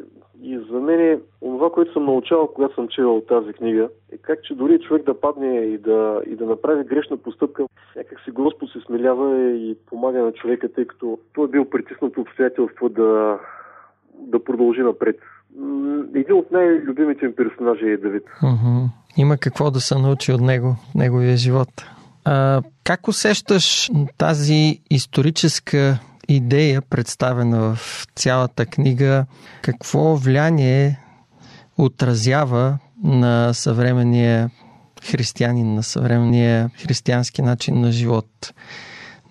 и 0.45 0.59
за 0.71 0.81
мен 0.81 1.01
е 1.01 1.19
това, 1.41 1.71
което 1.71 1.93
съм 1.93 2.05
научавал, 2.05 2.47
когато 2.47 2.75
съм 2.75 2.89
чел 2.89 3.23
тази 3.29 3.53
книга, 3.53 3.89
е 4.13 4.17
как, 4.17 4.43
че 4.43 4.55
дори 4.55 4.79
човек 4.79 5.05
да 5.05 5.21
падне 5.21 5.57
и 5.57 5.79
да, 5.79 6.21
и 6.27 6.37
да 6.37 6.47
направи 6.47 6.85
грешна 6.85 7.17
постъпка, 7.17 7.65
някак 7.97 8.21
си 8.25 8.31
Господ 8.31 8.71
се 8.71 8.79
смилява 8.87 9.51
и 9.51 9.77
помага 9.87 10.19
на 10.19 10.33
човека, 10.33 10.73
тъй 10.73 10.87
като 10.87 11.19
той 11.35 11.45
е 11.45 11.49
бил 11.49 11.71
притиснат 11.71 12.17
от 12.17 12.19
обстоятелство 12.19 12.89
да, 12.89 13.39
да 14.19 14.45
продължи 14.45 14.81
напред. 14.81 15.17
Един 16.15 16.35
от 16.35 16.53
най-любимите 16.53 17.27
ми 17.27 17.35
персонажи 17.35 17.87
е 17.87 17.97
Давид. 17.97 18.25
Мгм. 18.43 18.85
Има 19.17 19.37
какво 19.37 19.71
да 19.71 19.81
се 19.81 19.99
научи 19.99 20.33
от 20.33 20.41
него, 20.41 20.77
неговия 20.95 21.37
живот. 21.37 21.69
А, 22.25 22.63
как 22.85 23.09
усещаш 23.09 23.91
тази 24.19 24.81
историческа 24.91 25.99
идея, 26.29 26.83
представена 26.91 27.75
в 27.75 28.07
цялата 28.15 28.67
книга? 28.67 29.27
Какво 29.63 30.17
влияние 30.17 31.01
отразява 31.79 32.79
на 33.05 33.53
съвременния 33.53 34.51
християнин, 35.05 35.75
на 35.75 35.83
съвременния 35.83 36.71
християнски 36.87 37.43
начин 37.43 37.81
на 37.81 37.93
живот? 37.93 38.27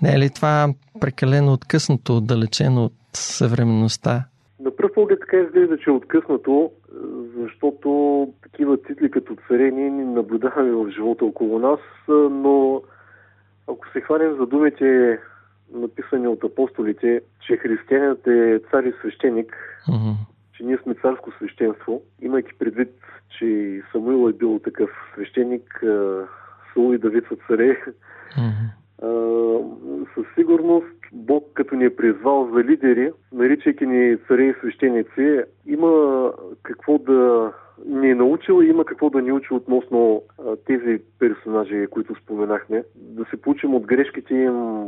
Не 0.02 0.14
е 0.14 0.20
ли 0.20 0.30
това 0.30 0.68
прекалено 1.00 1.54
откъснато, 1.54 2.18
отдалечено 2.18 2.86
от 2.86 2.94
съвременността? 3.14 4.26
На 4.60 4.76
пръв 4.76 4.92
поглед 4.94 5.20
така 5.20 5.38
изглежда, 5.38 5.78
че 5.78 5.90
е 5.90 5.94
откъснато, 5.94 6.72
защото 7.44 8.28
такива 8.44 8.82
титли 8.82 9.12
като 9.12 9.36
царе 9.48 9.72
не 9.72 9.90
наблюдаваме 9.90 10.72
в 10.72 10.92
живота 10.92 11.26
около 11.26 11.60
нас, 11.60 11.80
но 12.32 12.82
ако 13.68 13.92
се 13.94 14.02
хванем 14.02 14.36
за 14.40 14.46
думите 14.46 15.20
написани 15.74 16.28
от 16.28 16.44
апостолите, 16.44 17.22
че 17.48 17.58
християнът 17.58 18.28
е 18.28 18.60
цар 18.72 18.84
и 18.84 18.94
свещеник, 19.00 19.56
Мгм. 19.88 20.12
че 20.54 20.64
ние 20.64 20.78
сме 20.78 20.94
царско 20.94 21.32
свещенство, 21.32 22.02
имайки 22.22 22.52
предвид, 22.60 22.92
че 23.40 23.82
Самуил 23.92 24.30
е 24.30 24.34
бил 24.34 24.60
такъв 24.64 24.90
свещеник, 25.14 25.84
Саул 26.74 26.94
и 26.94 26.98
Давид 26.98 27.24
са 27.30 27.36
царе, 27.48 27.78
а, 29.02 29.58
със 30.16 30.26
сигурност 30.36 30.88
Бог, 31.14 31.44
като 31.54 31.76
ни 31.76 31.86
е 31.86 31.96
призвал 31.96 32.50
за 32.54 32.64
лидери, 32.64 33.12
наричайки 33.34 33.86
ни 33.86 34.18
царе 34.28 34.44
и 34.44 34.54
свещеници, 34.60 35.42
има 35.66 36.32
какво 36.64 36.98
да 36.98 37.52
ни 37.86 38.10
е 38.10 38.16
научил 38.16 38.62
и 38.64 38.70
има 38.70 38.86
какво 38.86 39.10
да 39.10 39.22
ни 39.22 39.32
учи 39.32 39.54
относно 39.54 40.22
а, 40.40 40.56
тези 40.68 41.02
персонажи, 41.20 41.88
които 41.92 42.16
споменахме. 42.16 42.84
Да 42.96 43.26
се 43.26 43.42
получим 43.42 43.76
от 43.76 43.86
грешките 43.86 44.34
им, 44.34 44.86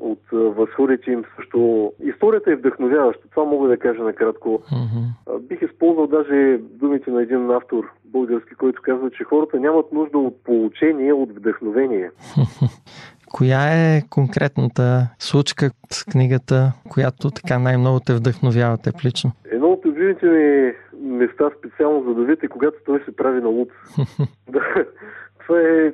от 0.00 0.22
а, 0.32 0.36
възходите 0.36 1.10
им 1.10 1.24
също. 1.36 1.92
Историята 2.02 2.52
е 2.52 2.56
вдъхновяваща, 2.56 3.28
това 3.30 3.44
мога 3.44 3.68
да 3.68 3.76
кажа 3.76 4.02
накратко. 4.02 4.62
Мгм. 4.72 5.04
А, 5.26 5.38
Бих 5.38 5.62
използвал 5.62 6.06
даже 6.06 6.58
думите 6.80 7.10
на 7.10 7.22
един 7.22 7.50
автор 7.50 7.84
български, 8.04 8.54
който 8.54 8.82
казва, 8.82 9.10
че 9.10 9.24
хората 9.24 9.60
нямат 9.60 9.92
нужда 9.92 10.18
от 10.18 10.44
получение, 10.44 11.12
от 11.12 11.30
вдъхновение. 11.30 12.10
Коя 13.32 13.60
е 13.60 14.02
конкретната 14.10 15.08
случка 15.18 15.66
от 15.66 16.04
книгата, 16.12 16.72
която 16.88 17.30
така 17.30 17.58
най-много 17.58 18.00
те 18.00 18.14
вдъхновява 18.14 18.78
теб 18.78 19.04
лично? 19.04 19.32
Едно 19.52 19.61
от 19.61 19.61
любимите 20.02 20.26
ми 20.26 20.72
места 21.18 21.50
специално 21.58 22.02
за 22.02 22.14
Давид 22.14 22.42
е 22.42 22.48
когато 22.48 22.76
той 22.86 23.00
се 23.04 23.16
прави 23.16 23.40
на 23.40 23.48
луд. 23.48 23.68
да, 24.48 24.84
това 25.38 25.60
е 25.60 25.92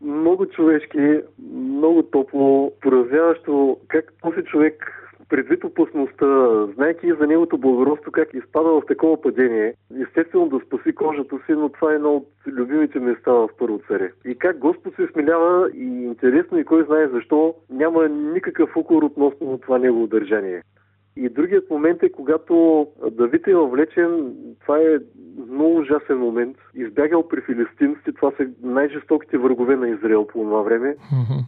много 0.00 0.46
човешки, 0.46 1.20
много 1.52 2.02
топло, 2.02 2.72
поразяващо 2.80 3.78
как 3.88 4.12
този 4.22 4.44
човек 4.44 5.00
предвид 5.28 5.64
опасността, 5.64 6.26
знайки 6.74 7.12
за 7.20 7.26
неговото 7.26 7.58
благородство, 7.58 8.12
как 8.12 8.34
изпада 8.34 8.68
в 8.68 8.82
такова 8.88 9.20
падение, 9.20 9.74
естествено 10.08 10.48
да 10.48 10.60
спаси 10.66 10.94
кожата 10.94 11.36
си, 11.46 11.52
но 11.52 11.68
това 11.68 11.92
е 11.92 11.94
едно 11.94 12.14
от 12.14 12.28
любимите 12.46 13.00
места 13.00 13.32
в 13.32 13.48
Първо 13.58 13.80
царе. 13.88 14.12
И 14.24 14.34
как 14.34 14.58
Господ 14.58 14.94
се 14.96 15.08
смилява 15.12 15.70
и 15.74 15.84
интересно 15.84 16.58
и 16.58 16.64
кой 16.64 16.84
знае 16.84 17.08
защо, 17.08 17.54
няма 17.70 18.08
никакъв 18.08 18.76
укор 18.76 19.02
относно 19.02 19.58
това 19.58 19.78
негово 19.78 20.06
държание. 20.06 20.62
И 21.16 21.28
другият 21.28 21.70
момент 21.70 22.02
е, 22.02 22.12
когато 22.12 22.86
Давид 23.12 23.46
е 23.46 23.54
въвлечен, 23.54 24.34
това 24.60 24.78
е 24.78 24.98
много 25.48 25.76
ужасен 25.76 26.18
момент. 26.18 26.56
Избягал 26.74 27.28
при 27.28 27.40
филистимците, 27.40 28.12
това 28.12 28.32
са 28.36 28.46
най-жестоките 28.62 29.38
врагове 29.38 29.76
на 29.76 29.88
Израел 29.88 30.26
по 30.26 30.38
това 30.38 30.62
време. 30.62 30.96
Мгм. 31.12 31.40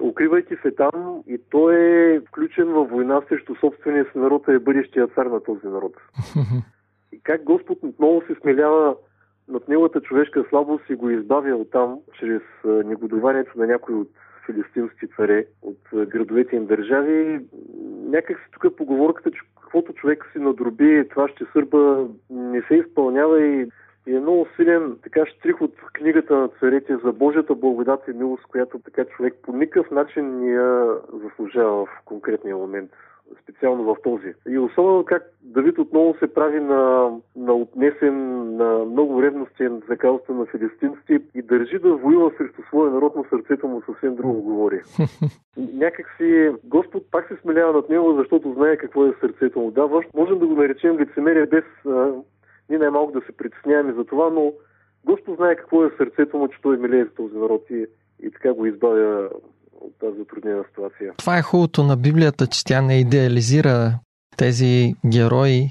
укривайки 0.00 0.54
се 0.62 0.70
там 0.70 1.22
и 1.26 1.38
той 1.50 1.74
е 1.74 2.20
включен 2.20 2.68
във 2.68 2.90
война 2.90 3.22
срещу 3.28 3.54
собствения 3.54 4.04
си 4.04 4.18
народ, 4.18 4.48
а 4.48 4.52
е 4.52 4.58
бъдещия 4.58 5.06
цар 5.06 5.26
на 5.26 5.42
този 5.42 5.66
народ. 5.66 5.92
И 7.12 7.20
как 7.22 7.44
Господ 7.44 7.78
отново 7.82 8.22
се 8.26 8.34
смелява 8.40 8.96
над 9.48 9.68
неговата 9.68 10.00
човешка 10.00 10.44
слабост 10.48 10.84
и 10.90 10.94
го 10.94 11.10
избавя 11.10 11.56
от 11.56 11.70
там, 11.70 11.98
чрез 12.20 12.42
негодованието 12.64 13.58
на 13.58 13.66
някои 13.66 13.94
от 13.94 14.08
филистимски 14.46 15.06
царе, 15.16 15.44
от 15.62 15.78
градовете 15.92 16.56
им 16.56 16.66
държави. 16.66 17.40
Някак 18.04 18.38
си 18.38 18.44
тук 18.52 18.76
поговорката, 18.76 19.30
че 19.30 19.40
каквото 19.62 19.92
човек 19.92 20.28
си 20.32 20.38
надроби, 20.38 21.08
това 21.10 21.28
ще 21.28 21.44
сърба, 21.52 22.04
не 22.30 22.62
се 22.62 22.74
изпълнява 22.74 23.46
и 23.46 23.68
и 24.06 24.14
е 24.14 24.20
много 24.20 24.46
силен 24.56 24.96
така 25.02 25.26
штрих 25.26 25.60
от 25.60 25.74
книгата 25.92 26.36
на 26.36 26.48
царете 26.48 26.96
за 27.04 27.12
Божията 27.12 27.54
благодат 27.54 28.00
и 28.08 28.12
милост, 28.12 28.42
която 28.42 28.78
така 28.78 29.04
човек 29.04 29.34
по 29.42 29.52
никакъв 29.52 29.90
начин 29.90 30.40
не 30.40 30.52
я 30.52 30.96
заслужава 31.12 31.86
в 31.86 31.88
конкретния 32.04 32.56
момент 32.56 32.90
специално 33.42 33.84
в 33.84 33.96
този. 34.04 34.34
И 34.48 34.58
особено 34.58 35.04
как 35.04 35.22
Давид 35.42 35.78
отново 35.78 36.14
се 36.18 36.34
прави 36.34 36.60
на, 36.60 37.10
на 37.36 37.52
отнесен, 37.52 38.16
на 38.56 38.84
много 38.84 39.22
ревностен 39.22 39.82
за 39.88 39.96
каузата 39.96 40.32
на 40.32 40.46
филистинците 40.46 41.20
и 41.34 41.42
държи 41.42 41.78
да 41.78 41.96
воюва 41.96 42.30
срещу 42.38 42.62
своя 42.62 42.90
народ, 42.90 43.12
но 43.16 43.24
сърцето 43.24 43.68
му 43.68 43.82
съвсем 43.82 44.14
друго 44.14 44.42
говори. 44.42 44.80
Някак 45.74 46.06
си 46.16 46.50
Господ 46.64 47.10
пак 47.10 47.28
се 47.28 47.36
смелява 47.42 47.72
над 47.72 47.88
него, 47.88 48.14
защото 48.18 48.52
знае 48.52 48.76
какво 48.76 49.06
е 49.06 49.14
сърцето 49.20 49.60
му. 49.60 49.70
Да, 49.70 49.88
можем 50.14 50.38
да 50.38 50.46
го 50.46 50.54
наречем 50.54 50.98
лицемерие 50.98 51.46
без 51.46 51.64
ние 52.72 52.78
най-малко 52.78 53.12
да 53.12 53.20
се 53.26 53.32
притесняваме 53.32 53.92
за 53.92 54.04
това, 54.04 54.30
но 54.30 54.52
Господ 55.04 55.36
знае 55.36 55.56
какво 55.56 55.84
е 55.84 55.90
сърцето 55.96 56.38
му, 56.38 56.48
че 56.48 56.60
той 56.62 56.76
милее 56.76 57.04
за 57.04 57.10
този 57.10 57.36
народ 57.36 57.66
и, 57.70 57.86
и 58.22 58.30
така 58.30 58.52
го 58.52 58.66
избавя 58.66 59.30
от 59.86 59.98
тази 60.00 60.18
затруднена 60.18 60.64
ситуация. 60.68 61.12
Това 61.16 61.38
е 61.38 61.42
хубавото 61.42 61.82
на 61.82 61.96
Библията, 61.96 62.46
че 62.46 62.64
тя 62.64 62.82
не 62.82 63.00
идеализира 63.00 63.98
тези 64.36 64.94
герои, 65.06 65.68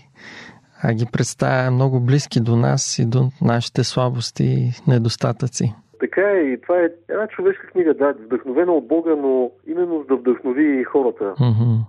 а 0.83 0.93
ги 0.93 1.05
представя 1.11 1.71
много 1.71 1.99
близки 1.99 2.39
до 2.39 2.55
нас 2.55 2.99
и 2.99 3.05
до 3.05 3.29
нашите 3.41 3.83
слабости 3.83 4.43
и 4.43 4.71
недостатъци. 4.87 5.75
Така 5.99 6.21
е 6.21 6.39
и 6.39 6.61
това 6.61 6.79
е 6.79 6.89
една 7.09 7.27
човешка 7.27 7.67
книга, 7.67 7.93
да, 7.93 8.13
вдъхновена 8.25 8.71
от 8.71 8.87
Бога, 8.87 9.15
но 9.15 9.51
именно 9.67 10.01
за 10.01 10.07
да 10.07 10.15
вдъхнови 10.15 10.81
и 10.81 10.83
хората. 10.83 11.33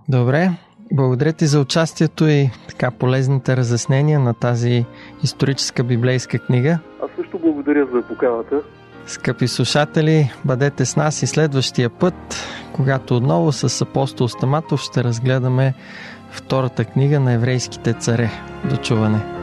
Добре, 0.09 0.49
благодаря 0.91 1.33
ти 1.33 1.45
за 1.45 1.61
участието 1.61 2.27
и 2.27 2.49
така 2.69 2.91
полезните 2.91 3.57
разяснения 3.57 4.19
на 4.19 4.33
тази 4.33 4.85
историческа 5.23 5.83
библейска 5.83 6.39
книга. 6.39 6.79
Аз 7.03 7.09
също 7.15 7.39
благодаря 7.39 7.85
за 7.85 8.07
поканата. 8.07 8.61
Скъпи 9.07 9.47
слушатели, 9.47 10.31
бъдете 10.45 10.85
с 10.85 10.95
нас 10.95 11.23
и 11.23 11.27
следващия 11.27 11.89
път, 11.89 12.13
когато 12.73 13.17
отново 13.17 13.51
с 13.51 13.81
апостол 13.81 14.27
Стаматов 14.27 14.81
ще 14.81 15.03
разгледаме 15.03 15.73
втората 16.31 16.85
книга 16.85 17.19
на 17.19 17.33
еврейските 17.33 17.93
царе. 17.93 18.31
До 18.69 18.77
чуване! 18.77 19.42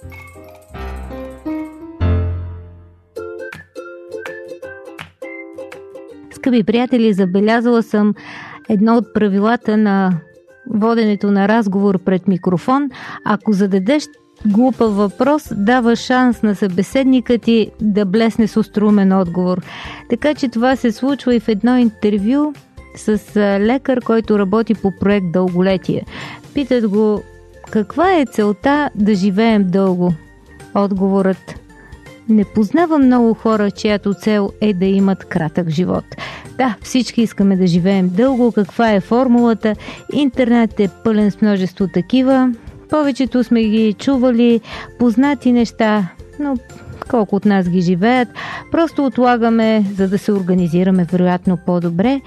Скъпи 6.41 6.63
приятели, 6.63 7.13
забелязала 7.13 7.83
съм 7.83 8.13
едно 8.69 8.97
от 8.97 9.13
правилата 9.13 9.77
на 9.77 10.11
воденето 10.73 11.31
на 11.31 11.47
разговор 11.47 11.99
пред 11.99 12.27
микрофон. 12.27 12.89
Ако 13.25 13.53
зададеш 13.53 14.03
глупав 14.45 14.95
въпрос, 14.95 15.53
дава 15.55 15.95
шанс 15.95 16.43
на 16.43 16.55
събеседника 16.55 17.37
ти 17.37 17.71
да 17.81 18.05
блесне 18.05 18.47
с 18.47 18.57
острумен 18.57 19.11
отговор. 19.13 19.61
Така 20.09 20.33
че 20.33 20.49
това 20.49 20.75
се 20.75 20.91
случва 20.91 21.35
и 21.35 21.39
в 21.39 21.47
едно 21.47 21.77
интервю 21.77 22.53
с 22.95 23.19
лекар, 23.59 23.99
който 24.01 24.39
работи 24.39 24.73
по 24.73 24.91
проект 24.99 25.31
Дълголетие. 25.31 26.05
Питат 26.53 26.87
го 26.87 27.23
каква 27.71 28.13
е 28.13 28.25
целта 28.31 28.89
да 28.95 29.15
живеем 29.15 29.63
дълго? 29.67 30.13
Отговорът 30.75 31.55
не 32.29 32.45
познавам 32.45 33.05
много 33.05 33.33
хора, 33.33 33.71
чиято 33.71 34.13
цел 34.13 34.49
е 34.61 34.73
да 34.73 34.85
имат 34.85 35.25
кратък 35.25 35.69
живот. 35.69 36.03
Да, 36.57 36.75
всички 36.81 37.21
искаме 37.21 37.55
да 37.55 37.67
живеем 37.67 38.09
дълго. 38.09 38.51
Каква 38.51 38.91
е 38.91 38.99
формулата? 38.99 39.75
Интернет 40.13 40.79
е 40.79 40.89
пълен 41.03 41.31
с 41.31 41.41
множество 41.41 41.87
такива. 41.87 42.53
Повечето 42.89 43.43
сме 43.43 43.63
ги 43.63 43.93
чували, 43.93 44.61
познати 44.99 45.51
неща, 45.51 46.09
но 46.39 46.57
колко 47.09 47.35
от 47.35 47.45
нас 47.45 47.69
ги 47.69 47.81
живеят. 47.81 48.27
Просто 48.71 49.05
отлагаме, 49.05 49.85
за 49.95 50.09
да 50.09 50.17
се 50.17 50.31
организираме 50.31 51.07
вероятно 51.11 51.57
по-добре. 51.65 52.21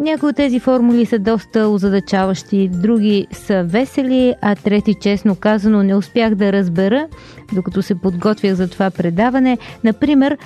Някои 0.00 0.28
от 0.28 0.36
тези 0.36 0.60
формули 0.60 1.06
са 1.06 1.18
доста 1.18 1.68
озадачаващи, 1.68 2.68
други 2.68 3.26
са 3.32 3.64
весели, 3.64 4.34
а 4.40 4.54
трети, 4.54 4.94
честно 5.00 5.36
казано, 5.36 5.82
не 5.82 5.94
успях 5.94 6.34
да 6.34 6.52
разбера, 6.52 7.08
докато 7.54 7.82
се 7.82 7.94
подготвях 7.94 8.54
за 8.54 8.68
това 8.68 8.90
предаване. 8.90 9.58
Например, 9.84 10.38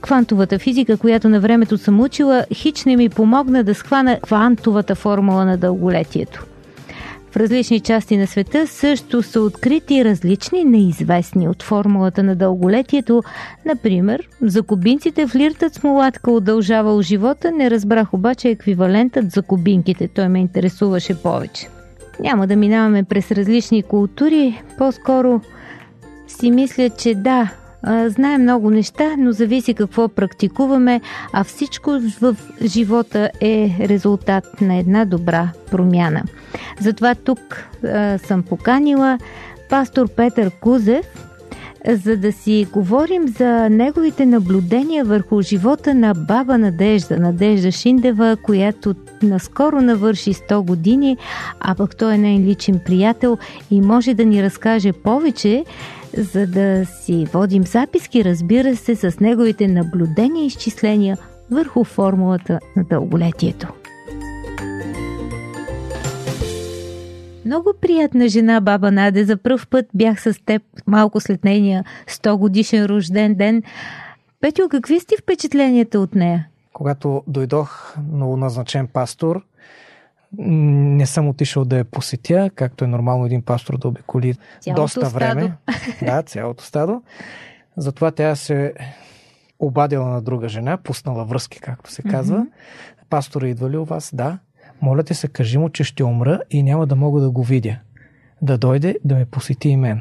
квантовата 0.00 0.58
физика, 0.58 0.96
която 0.96 1.28
на 1.28 1.40
времето 1.40 1.78
съм 1.78 2.00
учила, 2.00 2.44
хич 2.54 2.84
не 2.84 2.96
ми 2.96 3.08
помогна 3.08 3.64
да 3.64 3.74
схвана 3.74 4.18
квантовата 4.22 4.94
формула 4.94 5.44
на 5.44 5.56
дълголетието. 5.56 6.44
В 7.34 7.36
различни 7.36 7.80
части 7.80 8.16
на 8.16 8.26
света 8.26 8.66
също 8.66 9.22
са 9.22 9.40
открити 9.40 10.04
различни 10.04 10.64
неизвестни 10.64 11.48
от 11.48 11.62
формулата 11.62 12.22
на 12.22 12.36
дълголетието. 12.36 13.22
Например, 13.64 14.28
за 14.42 14.62
кубинците 14.62 15.26
флиртът 15.26 15.74
с 15.74 15.82
мулатка 15.82 16.30
удължавал 16.30 17.02
живота, 17.02 17.50
не 17.52 17.70
разбрах 17.70 18.14
обаче 18.14 18.48
еквивалентът 18.48 19.30
за 19.30 19.42
кубинките. 19.42 20.08
Той 20.08 20.28
ме 20.28 20.40
интересуваше 20.40 21.22
повече. 21.22 21.68
Няма 22.20 22.46
да 22.46 22.56
минаваме 22.56 23.04
през 23.04 23.30
различни 23.30 23.82
култури, 23.82 24.62
по-скоро 24.78 25.40
си 26.28 26.50
мисля, 26.50 26.90
че 26.90 27.14
да, 27.14 27.50
знаем 28.06 28.42
много 28.42 28.70
неща, 28.70 29.14
но 29.18 29.32
зависи 29.32 29.74
какво 29.74 30.08
практикуваме, 30.08 31.00
а 31.32 31.44
всичко 31.44 31.90
в 32.20 32.36
живота 32.64 33.30
е 33.40 33.76
резултат 33.80 34.60
на 34.60 34.76
една 34.76 35.04
добра 35.04 35.48
промяна. 35.70 36.22
Затова 36.80 37.14
тук 37.14 37.64
а, 37.84 38.18
съм 38.18 38.42
поканила 38.42 39.18
пастор 39.70 40.08
Петър 40.08 40.50
Кузев, 40.50 41.06
за 41.88 42.16
да 42.16 42.32
си 42.32 42.66
говорим 42.72 43.28
за 43.28 43.68
неговите 43.70 44.26
наблюдения 44.26 45.04
върху 45.04 45.42
живота 45.42 45.94
на 45.94 46.14
баба 46.14 46.58
Надежда, 46.58 47.16
Надежда 47.18 47.72
Шиндева, 47.72 48.36
която 48.42 48.94
наскоро 49.22 49.80
навърши 49.82 50.34
100 50.34 50.60
години, 50.60 51.16
а 51.60 51.74
пък 51.74 51.96
той 51.96 52.14
е 52.14 52.18
нейн 52.18 52.44
личен 52.44 52.80
приятел 52.84 53.38
и 53.70 53.80
може 53.80 54.14
да 54.14 54.24
ни 54.24 54.42
разкаже 54.42 54.92
повече, 54.92 55.64
за 56.16 56.46
да 56.46 56.86
си 56.86 57.26
водим 57.32 57.64
записки, 57.64 58.24
разбира 58.24 58.76
се, 58.76 58.96
с 58.96 59.20
неговите 59.20 59.68
наблюдения 59.68 60.44
и 60.44 60.46
изчисления 60.46 61.18
върху 61.50 61.84
формулата 61.84 62.60
на 62.76 62.84
дълголетието. 62.84 63.68
Много 67.44 67.72
приятна 67.80 68.28
жена, 68.28 68.60
баба 68.60 68.92
Наде. 68.92 69.24
За 69.24 69.36
първ 69.36 69.66
път 69.70 69.86
бях 69.94 70.22
с 70.22 70.34
теб 70.46 70.62
малко 70.86 71.20
след 71.20 71.44
нейния 71.44 71.84
100 72.08 72.36
годишен 72.36 72.84
рожден 72.84 73.34
ден. 73.34 73.62
Петю, 74.40 74.68
какви 74.68 75.00
сте 75.00 75.14
впечатленията 75.22 76.00
от 76.00 76.14
нея? 76.14 76.46
Когато 76.72 77.22
дойдох 77.26 77.96
новоназначен 78.12 78.86
пастор, 78.86 79.42
не 80.38 81.06
съм 81.06 81.28
отишъл 81.28 81.64
да 81.64 81.78
я 81.78 81.84
посетя, 81.84 82.50
както 82.54 82.84
е 82.84 82.88
нормално 82.88 83.26
един 83.26 83.42
пастор 83.42 83.78
да 83.78 83.88
обиколи 83.88 84.34
Цялото 84.60 84.82
доста 84.82 85.00
стадо. 85.00 85.14
време. 85.14 85.52
Да, 86.02 86.22
цялото 86.22 86.64
стадо. 86.64 87.02
Затова 87.76 88.10
тя 88.10 88.36
се 88.36 88.72
обадила 89.58 90.08
на 90.08 90.22
друга 90.22 90.48
жена, 90.48 90.76
пуснала 90.76 91.24
връзки, 91.24 91.60
както 91.60 91.90
се 91.90 92.02
казва. 92.02 92.38
Mm-hmm. 92.38 93.08
Пастора 93.10 93.48
идва 93.48 93.70
ли 93.70 93.76
у 93.76 93.84
вас? 93.84 94.10
Да. 94.14 94.38
Моля 94.82 95.02
те 95.02 95.14
се, 95.14 95.28
кажи 95.28 95.58
му, 95.58 95.68
че 95.70 95.84
ще 95.84 96.04
умра 96.04 96.40
и 96.50 96.62
няма 96.62 96.86
да 96.86 96.96
мога 96.96 97.20
да 97.20 97.30
го 97.30 97.42
видя. 97.42 97.76
Да 98.42 98.58
дойде 98.58 98.96
да 99.04 99.14
ме 99.14 99.24
посети 99.24 99.68
и 99.68 99.76
мен. 99.76 100.00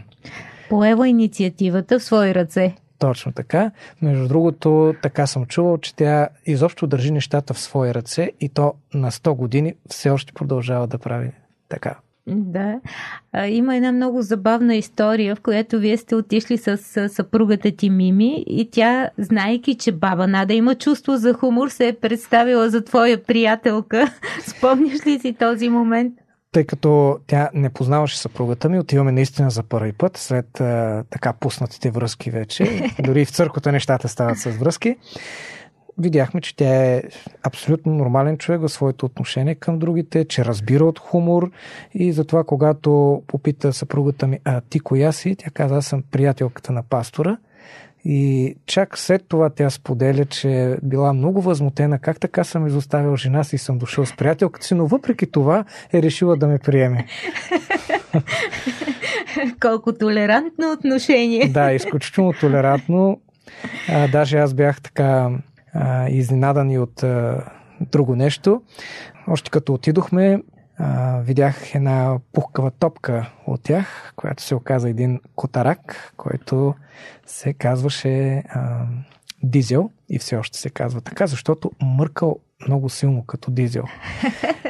Поева 0.70 1.10
инициативата 1.10 2.00
в 2.00 2.04
свои 2.04 2.36
ръце. 2.36 2.76
Точно 3.00 3.32
така. 3.32 3.72
Между 4.02 4.28
другото, 4.28 4.96
така 5.02 5.28
съм 5.28 5.46
чувал, 5.46 5.78
че 5.78 5.96
тя 5.96 6.28
изобщо 6.46 6.88
държи 6.88 7.12
нещата 7.12 7.54
в 7.54 7.60
свои 7.60 7.94
ръце 7.94 8.32
и 8.40 8.50
то 8.50 8.74
на 8.94 9.12
100 9.12 9.36
години 9.36 9.74
все 9.90 10.10
още 10.10 10.34
продължава 10.34 10.88
да 10.88 10.98
прави 10.98 11.32
така. 11.70 11.96
Да. 12.28 12.80
А, 13.32 13.48
има 13.48 13.76
една 13.76 13.92
много 13.92 14.22
забавна 14.22 14.76
история, 14.76 15.36
в 15.36 15.42
която 15.42 15.80
вие 15.80 15.98
сте 15.98 16.16
отишли 16.16 16.58
с 16.58 16.78
с 16.78 17.10
съпругата 17.10 17.72
ти 17.72 17.90
Мими 17.90 18.44
и 18.48 18.70
тя, 18.72 19.10
знайки, 19.18 19.76
че 19.76 19.92
баба 19.92 20.28
Нада 20.28 20.54
има 20.54 20.76
чувство 20.76 21.18
за 21.18 21.34
хумор, 21.34 21.70
се 21.70 21.88
е 21.88 21.94
представила 21.94 22.70
за 22.70 22.84
твоя 22.84 23.24
приятелка. 23.24 24.12
Спомняш 24.48 25.06
ли 25.06 25.20
си 25.20 25.34
този 25.34 25.70
момент? 25.70 26.14
Тъй 26.54 26.64
като 26.64 27.20
тя 27.28 27.50
не 27.54 27.70
познаваше 27.70 28.18
съпругата 28.18 28.70
ми, 28.70 28.80
отиваме 28.80 29.12
наистина 29.12 29.50
за 29.50 29.64
първи 29.64 29.94
път, 29.94 30.18
след 30.18 30.62
а, 30.62 31.04
така 31.10 31.34
пуснатите 31.34 31.92
връзки 31.92 32.32
вече. 32.32 32.90
Дори 33.04 33.22
и 33.22 33.26
в 33.26 33.32
църквата 33.32 33.72
нещата 33.72 34.08
стават 34.08 34.38
с 34.38 34.50
връзки. 34.50 34.96
Видяхме, 35.98 36.42
че 36.42 36.56
тя 36.56 36.86
е 36.86 37.04
абсолютно 37.44 37.94
нормален 37.94 38.38
човек 38.38 38.62
в 38.62 38.70
своето 38.70 39.06
отношение 39.06 39.56
към 39.56 39.80
другите, 39.80 40.26
че 40.26 40.46
разбира 40.46 40.86
от 40.86 41.00
хумор 41.00 41.52
и 41.94 42.12
затова, 42.12 42.44
когато 42.44 43.24
попита 43.28 43.74
съпругата 43.74 44.28
ми, 44.28 44.40
а 44.44 44.62
ти 44.62 44.80
коя 44.80 45.12
си, 45.12 45.36
тя 45.36 45.50
каза, 45.50 45.76
аз 45.76 45.86
съм 45.86 46.04
приятелката 46.12 46.72
на 46.72 46.84
пастора. 46.84 47.38
И 48.06 48.56
чак 48.66 48.98
след 48.98 49.26
това 49.28 49.50
тя 49.50 49.70
споделя, 49.70 50.26
че 50.26 50.50
е 50.50 50.78
била 50.84 51.14
много 51.14 51.42
възмутена 51.42 52.00
как 52.00 52.20
така 52.20 52.44
съм 52.44 52.68
изоставил 52.68 53.16
жена 53.16 53.44
си 53.44 53.56
и 53.56 53.60
съм 53.60 53.78
дошъл 53.78 54.06
с 54.06 54.16
приятелката 54.16 54.66
си, 54.66 54.76
но 54.76 54.88
въпреки 54.88 55.32
това 55.32 55.66
е 55.94 56.02
решила 56.02 56.38
да 56.38 56.48
ме 56.48 56.60
приеме. 56.60 57.06
Колко 59.62 59.94
толерантно 59.94 60.72
отношение. 60.72 61.48
Да, 61.50 61.74
изключително 61.74 62.34
толерантно. 62.34 63.22
А, 63.90 64.08
даже 64.08 64.38
аз 64.38 64.54
бях 64.54 64.82
така 64.82 65.30
а, 65.74 66.10
изненадан 66.10 66.72
и 66.72 66.80
от 66.80 67.04
а, 67.04 67.44
друго 67.92 68.16
нещо. 68.16 68.62
Още 69.28 69.52
като 69.52 69.74
отидохме, 69.74 70.40
а, 70.78 71.20
видях 71.20 71.76
една 71.76 72.20
пухкава 72.34 72.72
топка 72.72 73.32
от 73.48 73.64
тях, 73.64 74.14
която 74.16 74.44
се 74.44 74.56
оказа 74.56 74.90
един 74.90 75.20
котарак, 75.36 76.14
който 76.18 76.76
се 77.26 77.54
казваше 77.54 78.44
а, 78.50 78.86
дизел 79.44 79.90
и 80.10 80.20
все 80.20 80.36
още 80.36 80.58
се 80.58 80.70
казва 80.70 81.02
така, 81.02 81.28
защото 81.28 81.72
мъркал 81.82 82.40
много 82.68 82.90
силно 82.90 83.26
като 83.26 83.52
дизел. 83.52 83.84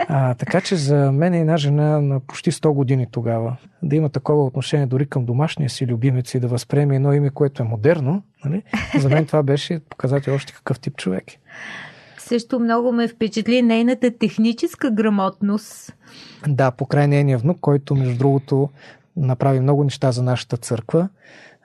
А, 0.07 0.33
така 0.33 0.61
че 0.61 0.75
за 0.75 1.11
мен 1.11 1.33
е 1.33 1.39
една 1.39 1.57
жена 1.57 2.01
на 2.01 2.19
почти 2.19 2.51
100 2.51 2.73
години 2.73 3.07
тогава 3.11 3.55
да 3.83 3.95
има 3.95 4.09
такова 4.09 4.45
отношение 4.45 4.85
дори 4.85 5.05
към 5.05 5.25
домашния 5.25 5.69
си 5.69 5.87
любимец 5.87 6.33
и 6.33 6.39
да 6.39 6.47
възприеме 6.47 6.95
едно 6.95 7.13
име, 7.13 7.29
което 7.29 7.63
е 7.63 7.65
модерно, 7.65 8.23
нали? 8.45 8.63
за 8.99 9.09
мен 9.09 9.25
това 9.25 9.43
беше 9.43 9.79
показател 9.89 10.35
още 10.35 10.53
какъв 10.53 10.79
тип 10.79 10.97
човек. 10.97 11.31
е. 11.31 11.37
Също 12.27 12.59
много 12.59 12.91
ме 12.91 13.07
впечатли 13.07 13.61
нейната 13.61 14.17
техническа 14.17 14.91
грамотност. 14.91 15.93
Да, 16.47 16.71
покрай 16.71 17.07
нейния 17.07 17.37
внук, 17.37 17.57
който 17.61 17.95
между 17.95 18.17
другото 18.17 18.69
направи 19.17 19.59
много 19.59 19.83
неща 19.83 20.11
за 20.11 20.23
нашата 20.23 20.57
църква 20.57 21.09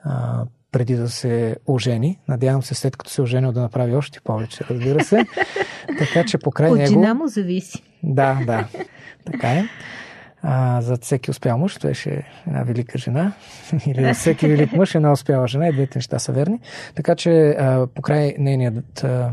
а, 0.05 0.45
преди 0.73 0.95
да 0.95 1.09
се 1.09 1.57
ожени. 1.67 2.19
Надявам 2.29 2.63
се 2.63 2.75
след 2.75 2.97
като 2.97 3.11
се 3.11 3.23
оженил 3.23 3.53
да 3.53 3.61
направи 3.61 3.95
още 3.95 4.21
повече, 4.21 4.65
разбира 4.71 5.05
се. 5.05 5.27
така 5.99 6.25
че 6.25 6.39
покрай 6.39 6.71
От 6.71 6.79
него... 6.79 6.89
жена 6.89 7.15
му 7.15 7.29
зависи. 7.29 7.83
Да, 8.03 8.39
да. 8.47 8.69
Така 9.25 9.49
е. 9.49 9.65
А, 10.43 10.81
за 10.81 10.97
всеки 10.97 11.31
успял 11.31 11.59
мъж 11.59 11.79
беше 11.79 12.23
една 12.47 12.63
велика 12.63 12.99
жена. 12.99 13.33
Или 13.87 14.05
за 14.05 14.15
всеки 14.15 14.47
велик 14.47 14.73
мъж 14.73 14.95
една 14.95 15.13
успяла 15.13 15.47
жена. 15.47 15.69
И 15.69 15.73
двете 15.73 15.99
неща 15.99 16.19
са 16.19 16.33
верни. 16.33 16.61
Така 16.95 17.15
че 17.15 17.49
а, 17.49 17.87
покрай 17.95 18.35
нейният 18.39 19.05
а, 19.05 19.33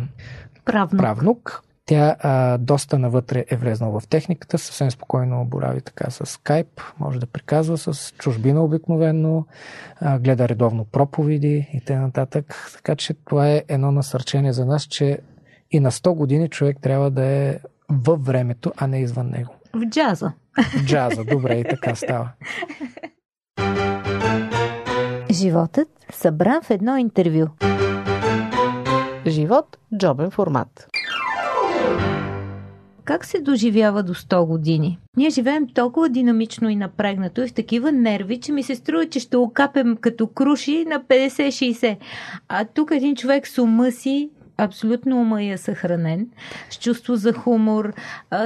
Правно. 0.66 0.98
правнук, 0.98 1.62
тя 1.86 2.16
а, 2.20 2.58
доста 2.58 3.00
навътре 3.00 3.46
е 3.50 3.56
влезнала 3.56 4.00
в 4.00 4.08
техниката, 4.08 4.58
съвсем 4.58 4.92
спокойно 4.92 5.46
борави 5.46 5.82
така 5.82 6.10
с 6.10 6.26
скайп, 6.26 6.82
може 7.00 7.20
да 7.20 7.26
приказва 7.26 7.78
с 7.78 8.14
чужбина 8.18 8.64
обикновено, 8.64 9.46
а, 10.02 10.20
гледа 10.20 10.50
редовно 10.50 10.86
проповеди 10.86 11.70
и 11.74 11.82
т.н. 11.82 12.26
Така 12.74 12.96
че 12.96 13.14
това 13.14 13.50
е 13.50 13.64
едно 13.68 13.92
насърчение 13.92 14.54
за 14.54 14.66
нас, 14.66 14.84
че 14.84 15.20
и 15.72 15.80
на 15.80 15.92
100 15.92 16.14
години 16.14 16.50
човек 16.50 16.78
трябва 16.82 17.12
да 17.12 17.26
е 17.26 17.60
във 17.90 18.26
времето, 18.26 18.74
а 18.78 18.88
не 18.88 19.00
извън 19.02 19.30
него. 19.30 19.54
В 19.74 19.86
джаза. 19.90 20.32
Джаза, 20.86 21.24
добре, 21.24 21.54
и 21.60 21.64
така 21.64 21.96
става. 21.96 22.30
Животът 25.32 25.88
събран 26.14 26.62
в 26.62 26.70
едно 26.70 26.98
интервю. 26.98 27.48
Живот– 29.28 29.78
джобен 29.98 30.32
формат. 30.32 30.88
Как 33.04 33.26
се 33.26 33.42
доживява 33.42 34.04
до 34.04 34.14
100 34.14 34.46
години? 34.46 35.00
Ние 35.18 35.30
живеем 35.30 35.68
толкова 35.68 36.10
динамично 36.10 36.70
и 36.70 36.76
напрегнато 36.76 37.42
и 37.42 37.48
в 37.48 37.54
такива 37.54 37.92
нерви, 37.92 38.40
че 38.40 38.52
ми 38.52 38.64
се 38.64 38.76
струва, 38.76 39.10
че 39.10 39.20
ще 39.20 39.38
окапем 39.38 39.98
като 39.98 40.28
круши 40.28 40.86
на 40.86 41.00
50-60. 41.00 41.98
А 42.48 42.66
тук 42.66 42.92
един 42.92 43.16
човек 43.16 43.48
с 43.48 43.58
ума 43.58 43.92
си 43.92 44.30
абсолютно 44.58 45.22
ума 45.22 45.44
е 45.44 45.58
съхранен, 45.58 46.28
с 46.70 46.80
чувство 46.80 47.16
за 47.16 47.34
хумор, 47.34 47.94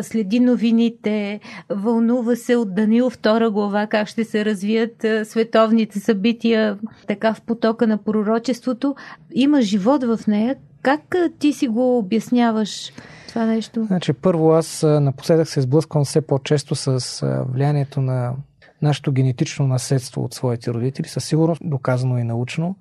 следи 0.01 0.39
новините, 0.39 1.39
вълнува 1.69 2.35
се 2.35 2.55
от 2.55 2.75
Данил 2.75 3.09
втора 3.09 3.51
глава, 3.51 3.87
как 3.87 4.07
ще 4.07 4.23
се 4.23 4.45
развият 4.45 5.05
световните 5.23 5.99
събития, 5.99 6.77
така 7.07 7.33
в 7.33 7.41
потока 7.41 7.87
на 7.87 7.97
пророчеството. 7.97 8.95
Има 9.31 9.61
живот 9.61 10.03
в 10.03 10.19
нея. 10.27 10.55
Как 10.81 11.15
ти 11.39 11.53
си 11.53 11.67
го 11.67 11.97
обясняваш 11.97 12.91
това 13.27 13.45
нещо? 13.45 13.83
Значи, 13.83 14.13
първо 14.13 14.51
аз 14.51 14.83
напоследък 14.83 15.47
се 15.47 15.61
сблъсквам 15.61 16.05
все 16.05 16.21
по-често 16.21 16.75
с 16.75 17.21
влиянието 17.49 18.01
на 18.01 18.33
нашето 18.81 19.11
генетично 19.11 19.67
наследство 19.67 20.23
от 20.23 20.33
своите 20.33 20.73
родители. 20.73 21.07
Със 21.07 21.25
сигурност 21.25 21.61
доказано 21.65 22.17
и 22.17 22.23
научно, 22.23 22.75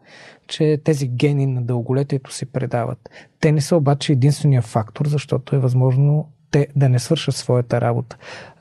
че 0.46 0.80
тези 0.84 1.08
гени 1.08 1.46
на 1.46 1.62
дълголетието 1.62 2.32
се 2.32 2.46
предават. 2.46 3.10
Те 3.40 3.52
не 3.52 3.60
са 3.60 3.76
обаче 3.76 4.12
единствения 4.12 4.62
фактор, 4.62 5.06
защото 5.06 5.56
е 5.56 5.58
възможно 5.58 6.28
те 6.50 6.66
да 6.76 6.88
не 6.88 6.98
свършат 6.98 7.34
своята 7.34 7.80
работа. 7.80 8.16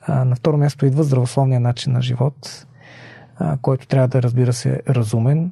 На 0.08 0.36
второ 0.36 0.58
място 0.58 0.86
идва 0.86 1.04
здравословния 1.04 1.60
начин 1.60 1.94
на 1.94 2.02
живот, 2.02 2.68
който 3.62 3.88
трябва 3.88 4.08
да 4.08 4.22
разбира 4.22 4.54
се 4.54 4.82
разумен. 4.90 5.52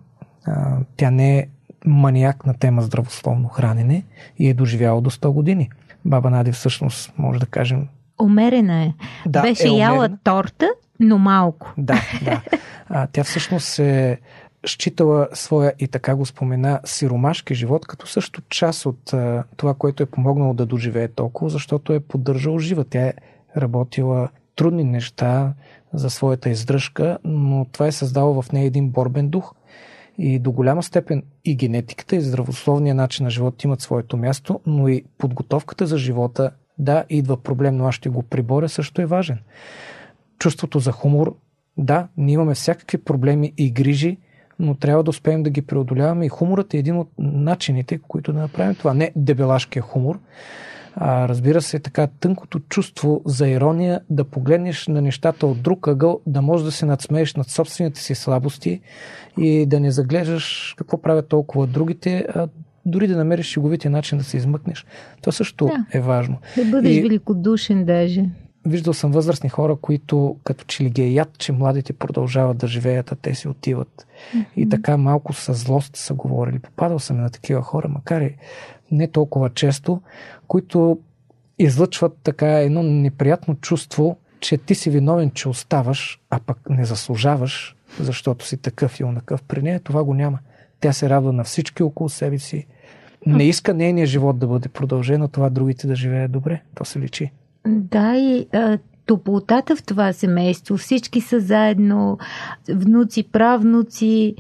Тя 0.98 1.12
не 1.12 1.38
е 1.38 1.48
маниак 1.86 2.46
на 2.46 2.54
тема 2.54 2.82
здравословно 2.82 3.48
хранене 3.48 4.04
и 4.40 4.50
е 4.50 4.54
доживяла 4.54 5.02
до 5.02 5.10
100 5.10 5.30
години. 5.30 5.70
Баба 6.06 6.30
Нади 6.30 6.52
всъщност, 6.52 7.14
може 7.18 7.40
да 7.40 7.46
кажем, 7.46 7.88
Умерена 8.22 8.84
е. 8.84 8.94
Да, 9.26 9.42
Беше 9.42 9.68
е 9.68 9.72
яла 9.72 10.10
торта, 10.24 10.70
но 11.00 11.18
малко. 11.18 11.74
Да, 11.78 12.02
да. 12.24 12.42
А, 12.90 13.08
тя 13.12 13.24
всъщност 13.24 13.80
е 13.80 14.20
считала 14.66 15.28
своя 15.34 15.74
и 15.80 15.88
така 15.88 16.16
го 16.16 16.26
спомена 16.26 16.80
сиромашки 16.86 17.56
живот 17.56 17.88
като 17.88 18.08
също 18.08 18.42
част 18.50 18.86
от 18.86 19.14
а, 19.14 19.44
това, 19.58 19.74
което 19.74 20.04
е 20.04 20.06
помогнало 20.06 20.54
да 20.54 20.66
доживее 20.66 21.08
толкова, 21.08 21.50
защото 21.50 21.94
е 21.94 22.00
поддържала 22.00 22.60
жива. 22.60 22.84
Тя 22.84 23.02
е 23.02 23.14
работила 23.58 24.30
трудни 24.56 24.84
неща 24.84 25.54
за 25.94 26.10
своята 26.10 26.50
издръжка, 26.50 27.18
но 27.24 27.66
това 27.72 27.88
е 27.88 27.92
създало 27.92 28.42
в 28.42 28.52
нея 28.52 28.66
един 28.66 28.90
борбен 28.90 29.30
дух. 29.30 29.54
И 30.18 30.40
до 30.40 30.52
голяма 30.52 30.84
степен 30.84 31.24
и 31.46 31.56
генетиката, 31.56 32.16
и 32.16 32.22
здравословния 32.22 32.96
начин 32.96 33.24
на 33.24 33.30
живот 33.30 33.64
имат 33.64 33.82
своето 33.82 34.18
място, 34.18 34.60
но 34.66 34.88
и 34.88 35.04
подготовката 35.18 35.88
за 35.88 35.98
живота, 35.98 36.52
да, 36.78 37.06
идва 37.10 37.38
проблем, 37.38 37.78
но 37.78 37.88
аз 37.88 37.96
ще 37.96 38.10
го 38.10 38.24
приборя, 38.24 38.70
също 38.70 39.02
е 39.02 39.06
важен. 39.06 39.40
Чувството 40.40 40.80
за 40.80 40.92
хумор, 40.92 41.36
да, 41.78 42.08
ние 42.18 42.34
имаме 42.34 42.54
всякакви 42.54 42.98
проблеми 42.98 43.54
и 43.58 43.72
грижи, 43.72 44.18
но 44.60 44.76
трябва 44.76 45.04
да 45.04 45.10
успеем 45.10 45.44
да 45.44 45.50
ги 45.50 45.62
преодоляваме 45.62 46.26
и 46.26 46.30
хуморът 46.30 46.74
е 46.74 46.78
един 46.78 46.98
от 46.98 47.10
начините, 47.20 48.00
които 48.08 48.34
да 48.34 48.40
направим 48.40 48.76
това. 48.76 48.94
Не 48.94 49.12
дебелашкия 49.16 49.84
хумор, 49.84 50.20
а, 50.98 51.28
разбира 51.28 51.62
се, 51.62 51.80
така 51.80 52.08
тънкото 52.08 52.60
чувство 52.60 53.22
за 53.26 53.48
ирония, 53.48 54.02
да 54.10 54.24
погледнеш 54.24 54.88
на 54.88 55.02
нещата 55.02 55.48
от 55.48 55.62
друг 55.62 55.88
ъгъл, 55.88 56.22
да 56.28 56.42
можеш 56.42 56.66
да 56.66 56.72
се 56.72 56.86
надсмееш 56.86 57.36
над 57.36 57.50
собствените 57.50 58.02
си 58.02 58.16
слабости 58.16 58.82
и 59.38 59.66
да 59.66 59.80
не 59.80 59.92
заглеждаш 59.92 60.76
какво 60.78 61.02
правят 61.02 61.28
толкова 61.28 61.68
другите, 61.68 62.26
а 62.36 62.48
дори 62.86 63.08
да 63.08 63.18
намериш 63.18 63.46
шеговития 63.46 63.92
начин 63.92 64.18
да 64.18 64.24
се 64.24 64.38
измъкнеш. 64.38 64.86
Това 65.22 65.32
също 65.32 65.66
да. 65.66 65.86
е 65.94 66.02
важно. 66.02 66.38
Да 66.58 66.66
бъдеш 66.66 66.96
и... 66.96 67.02
великодушен 67.02 67.86
даже. 67.86 68.26
Виждал 68.66 68.94
съм 68.94 69.12
възрастни 69.12 69.50
хора, 69.50 69.76
които 69.76 70.38
като 70.44 70.66
че 70.66 70.84
ли 70.84 70.90
ги 70.90 71.02
е 71.02 71.12
яд, 71.12 71.30
че 71.38 71.52
младите 71.52 71.94
продължават 71.94 72.58
да 72.58 72.68
живеят, 72.68 73.12
а 73.12 73.16
те 73.16 73.36
си 73.36 73.48
отиват. 73.48 74.08
Mm-hmm. 74.36 74.46
И 74.56 74.70
така 74.70 74.98
малко 74.98 75.34
с 75.34 75.54
злост 75.54 75.96
са 75.96 76.14
говорили. 76.14 76.60
Попадал 76.60 77.00
съм 77.00 77.22
на 77.22 77.30
такива 77.30 77.62
хора, 77.62 77.88
макар 77.90 78.22
и 78.22 78.36
не 78.92 79.08
толкова 79.08 79.50
често, 79.50 80.02
които 80.48 81.00
излъчват 81.60 82.18
така 82.24 82.48
едно 82.48 82.84
неприятно 82.84 83.56
чувство, 83.56 84.18
че 84.40 84.58
ти 84.58 84.76
си 84.76 84.90
виновен, 84.90 85.32
че 85.32 85.50
оставаш, 85.50 86.20
а 86.30 86.40
пък 86.40 86.70
не 86.70 86.86
заслужаваш, 86.86 87.76
защото 88.00 88.46
си 88.46 88.58
такъв 88.58 89.00
и 89.00 89.04
онакъв. 89.04 89.44
При 89.44 89.62
нея 89.62 89.80
това 89.80 90.04
го 90.04 90.14
няма. 90.14 90.40
Тя 90.80 90.94
се 90.94 91.10
радва 91.10 91.34
на 91.34 91.44
всички 91.44 91.84
около 91.84 92.10
себе 92.10 92.40
си. 92.40 92.68
Не 93.26 93.44
иска 93.44 93.74
нейният 93.74 94.10
живот 94.10 94.40
да 94.40 94.48
бъде 94.48 94.70
продължен, 94.70 95.22
а 95.22 95.28
това 95.28 95.50
другите 95.50 95.88
да 95.88 95.96
живеят 95.96 96.32
добре. 96.32 96.62
То 96.76 96.86
се 96.86 97.00
личи. 97.00 97.32
Да, 97.66 98.18
и 98.18 98.48
а, 98.54 98.78
топлотата 99.06 99.76
в 99.76 99.84
това 99.84 100.14
семейство. 100.14 100.78
Всички 100.78 101.22
са 101.22 101.40
заедно, 101.40 102.18
внуци, 102.70 103.24
правнуци. 103.32 104.36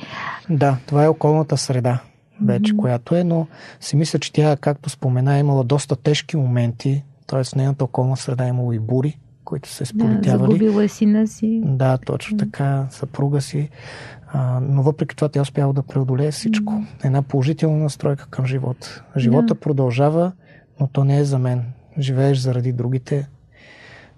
Да, 0.50 0.78
това 0.88 1.04
е 1.04 1.10
околната 1.10 1.58
среда 1.58 2.00
вече, 2.42 2.74
mm-hmm. 2.74 2.78
която 2.78 3.16
е, 3.16 3.24
но 3.24 3.48
си 3.80 3.96
мисля, 3.96 4.20
че 4.20 4.34
тя, 4.34 4.58
както 4.58 4.90
спомена, 4.90 5.36
е 5.36 5.40
имала 5.40 5.64
доста 5.64 5.96
тежки 5.96 6.38
моменти, 6.38 7.04
т.е. 7.28 7.44
в 7.44 7.56
нейната 7.56 7.84
околна 7.84 8.18
среда 8.18 8.46
е 8.46 8.50
имало 8.50 8.74
и 8.74 8.80
бури, 8.80 9.20
които 9.44 9.70
се 9.70 9.86
сполетявали. 9.86 10.22
Да, 10.22 10.46
загубила 10.46 10.84
е 10.84 10.88
сина 10.88 11.28
си. 11.28 11.62
Да, 11.66 11.98
точно 11.98 12.38
така, 12.38 12.88
съпруга 12.90 13.42
си. 13.42 13.70
А, 14.28 14.60
но 14.60 14.84
въпреки 14.84 15.16
това 15.16 15.30
тя 15.30 15.42
успява 15.42 15.74
да 15.74 15.84
преодолее 15.84 16.32
всичко. 16.32 16.74
Mm-hmm. 16.74 17.06
Една 17.06 17.22
положителна 17.22 17.78
настройка 17.78 18.28
към 18.30 18.46
живота. 18.46 19.04
Живота 19.18 19.54
да. 19.54 19.56
продължава, 19.56 20.32
но 20.80 20.88
то 20.88 21.04
не 21.04 21.18
е 21.18 21.24
за 21.24 21.40
мен. 21.40 21.64
Живееш 22.00 22.38
заради 22.38 22.72
другите, 22.72 23.28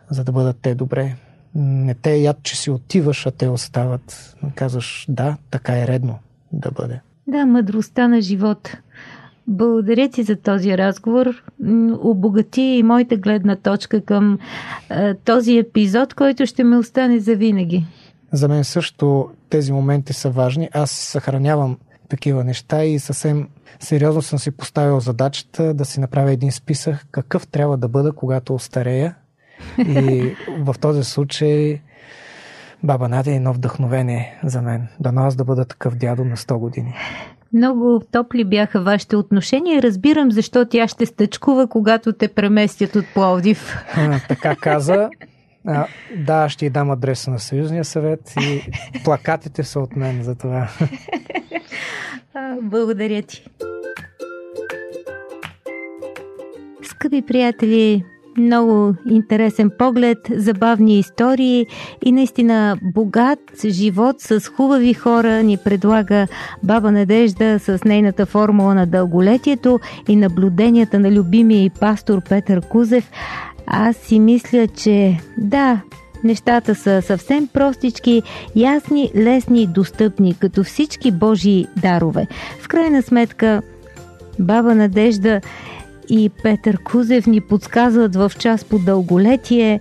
за 0.09 0.23
да 0.23 0.31
бъдат 0.31 0.57
те 0.61 0.75
добре. 0.75 1.15
Не 1.55 1.93
те 1.93 2.11
е 2.11 2.21
яд, 2.21 2.37
че 2.43 2.57
си 2.57 2.71
отиваш, 2.71 3.25
а 3.25 3.31
те 3.31 3.47
остават. 3.47 4.35
Казваш, 4.55 5.05
да, 5.09 5.37
така 5.51 5.79
е 5.79 5.87
редно 5.87 6.19
да 6.51 6.71
бъде. 6.71 6.99
Да, 7.27 7.45
мъдростта 7.45 8.07
на 8.07 8.21
живота. 8.21 8.79
Благодаря 9.47 10.09
ти 10.09 10.23
за 10.23 10.35
този 10.35 10.77
разговор. 10.77 11.43
Обогати 11.99 12.61
и 12.61 12.83
моята 12.83 13.17
гледна 13.17 13.55
точка 13.55 14.01
към 14.01 14.39
а, 14.89 15.13
този 15.25 15.57
епизод, 15.57 16.13
който 16.13 16.45
ще 16.45 16.63
ме 16.63 16.77
остане 16.77 17.19
за 17.19 17.35
винаги. 17.35 17.85
За 18.31 18.47
мен 18.47 18.63
също 18.63 19.29
тези 19.49 19.71
моменти 19.71 20.13
са 20.13 20.29
важни. 20.29 20.69
Аз 20.73 20.91
съхранявам 20.91 21.77
такива 22.09 22.43
неща 22.43 22.83
и 22.83 22.99
съвсем 22.99 23.47
сериозно 23.79 24.21
съм 24.21 24.39
си 24.39 24.51
поставил 24.51 24.99
задачата 24.99 25.73
да 25.73 25.85
си 25.85 25.99
направя 25.99 26.31
един 26.31 26.51
списък 26.51 27.07
какъв 27.11 27.47
трябва 27.47 27.77
да 27.77 27.87
бъда, 27.87 28.11
когато 28.11 28.55
остарея. 28.55 29.15
И 29.77 30.33
в 30.59 30.75
този 30.79 31.03
случай 31.03 31.81
Баба 32.83 33.09
Надя 33.09 33.31
е 33.31 33.35
едно 33.35 33.53
вдъхновение 33.53 34.39
за 34.43 34.61
мен. 34.61 34.87
Дано 34.99 35.21
аз 35.21 35.35
да 35.35 35.43
бъда 35.43 35.65
такъв 35.65 35.95
дядо 35.95 36.25
на 36.25 36.37
100 36.37 36.57
години. 36.57 36.93
Много 37.53 38.01
топли 38.11 38.43
бяха 38.43 38.81
вашите 38.81 39.15
отношения. 39.15 39.81
Разбирам 39.81 40.31
защо 40.31 40.65
тя 40.65 40.87
ще 40.87 41.05
стъчкува, 41.05 41.67
когато 41.67 42.13
те 42.13 42.27
преместят 42.27 42.95
от 42.95 43.05
Пловдив. 43.13 43.77
А, 43.95 44.19
така 44.27 44.55
каза. 44.55 45.09
А, 45.67 45.87
да, 46.15 46.49
ще 46.49 46.65
й 46.65 46.69
дам 46.69 46.91
адреса 46.91 47.31
на 47.31 47.39
Съюзния 47.39 47.85
съвет 47.85 48.33
и 48.41 48.61
плакатите 49.03 49.63
са 49.63 49.79
от 49.79 49.95
мен 49.95 50.23
за 50.23 50.35
това. 50.35 50.69
Благодаря 52.61 53.21
ти. 53.21 53.45
Скъпи 56.83 57.21
приятели, 57.21 58.03
много 58.37 58.95
интересен 59.09 59.71
поглед, 59.77 60.17
забавни 60.31 60.99
истории 60.99 61.65
и 62.05 62.11
наистина 62.11 62.77
богат 62.81 63.39
живот 63.65 64.15
с 64.21 64.47
хубави 64.47 64.93
хора 64.93 65.43
ни 65.43 65.57
предлага 65.57 66.27
Баба 66.63 66.91
Надежда 66.91 67.59
с 67.59 67.79
нейната 67.85 68.25
формула 68.25 68.75
на 68.75 68.87
дълголетието 68.87 69.79
и 70.07 70.15
наблюденията 70.15 70.99
на 70.99 71.11
любимия 71.11 71.63
и 71.63 71.69
пастор 71.69 72.21
Петър 72.29 72.61
Кузев. 72.61 73.11
Аз 73.67 73.95
си 73.95 74.19
мисля, 74.19 74.67
че 74.67 75.19
да, 75.37 75.81
Нещата 76.23 76.75
са 76.75 77.01
съвсем 77.01 77.47
простички, 77.47 78.23
ясни, 78.55 79.11
лесни 79.15 79.61
и 79.61 79.67
достъпни, 79.67 80.35
като 80.39 80.63
всички 80.63 81.11
Божии 81.11 81.67
дарове. 81.81 82.27
В 82.61 82.67
крайна 82.67 83.01
сметка, 83.01 83.61
Баба 84.39 84.75
Надежда 84.75 85.41
и 86.09 86.29
Петър 86.43 86.83
Кузев 86.83 87.27
ни 87.27 87.41
подсказват 87.41 88.15
в 88.15 88.31
час 88.39 88.63
по 88.65 88.79
дълголетие, 88.79 89.79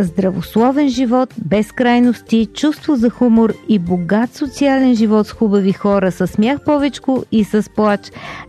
здравословен 0.00 0.88
живот, 0.88 1.34
без 1.44 1.72
крайности, 1.72 2.46
чувство 2.54 2.96
за 2.96 3.10
хумор 3.10 3.54
и 3.68 3.78
богат 3.78 4.34
социален 4.34 4.94
живот 4.94 5.26
с 5.26 5.32
хубави 5.32 5.72
хора, 5.72 6.12
с 6.12 6.26
смях 6.26 6.60
повечко 6.64 7.24
и 7.32 7.44
с 7.44 7.70
плач. 7.76 8.00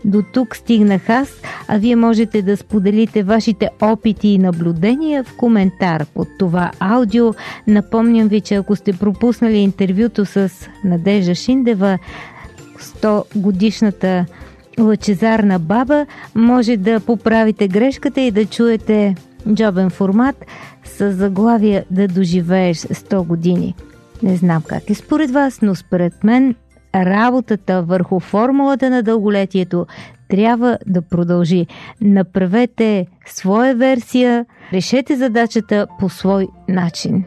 До 0.04 0.22
тук 0.32 0.56
стигнах 0.56 1.08
аз, 1.08 1.28
а 1.68 1.78
вие 1.78 1.96
можете 1.96 2.42
да 2.42 2.56
споделите 2.56 3.22
вашите 3.22 3.70
опити 3.80 4.28
и 4.28 4.38
наблюдения 4.38 5.24
в 5.24 5.36
коментар 5.36 6.06
под 6.14 6.28
това 6.38 6.70
аудио. 6.80 7.34
Напомням 7.66 8.28
ви, 8.28 8.40
че 8.40 8.54
ако 8.54 8.76
сте 8.76 8.92
пропуснали 8.92 9.56
интервюто 9.56 10.26
с 10.26 10.50
Надежда 10.84 11.34
Шиндева, 11.34 11.98
100 12.78 13.24
годишната 13.36 14.26
лъчезарна 14.80 15.58
баба, 15.58 16.06
може 16.34 16.76
да 16.76 17.00
поправите 17.00 17.68
грешката 17.68 18.20
и 18.20 18.30
да 18.30 18.44
чуете 18.44 19.14
джобен 19.54 19.90
формат 19.90 20.44
с 20.98 21.12
заглавие 21.12 21.84
да 21.90 22.08
доживееш 22.08 22.78
100 22.78 23.26
години. 23.26 23.74
Не 24.22 24.36
знам 24.36 24.62
как 24.68 24.90
е 24.90 24.94
според 24.94 25.30
вас, 25.30 25.62
но 25.62 25.74
според 25.74 26.24
мен 26.24 26.54
работата 26.94 27.82
върху 27.82 28.20
формулата 28.20 28.90
на 28.90 29.02
дълголетието 29.02 29.86
трябва 30.28 30.78
да 30.86 31.02
продължи. 31.02 31.66
Направете 32.00 33.06
своя 33.26 33.74
версия, 33.74 34.46
решете 34.72 35.16
задачата 35.16 35.86
по 36.00 36.08
свой 36.08 36.48
начин. 36.68 37.24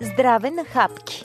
Здраве 0.00 0.50
на 0.50 0.64
хапки! 0.64 1.24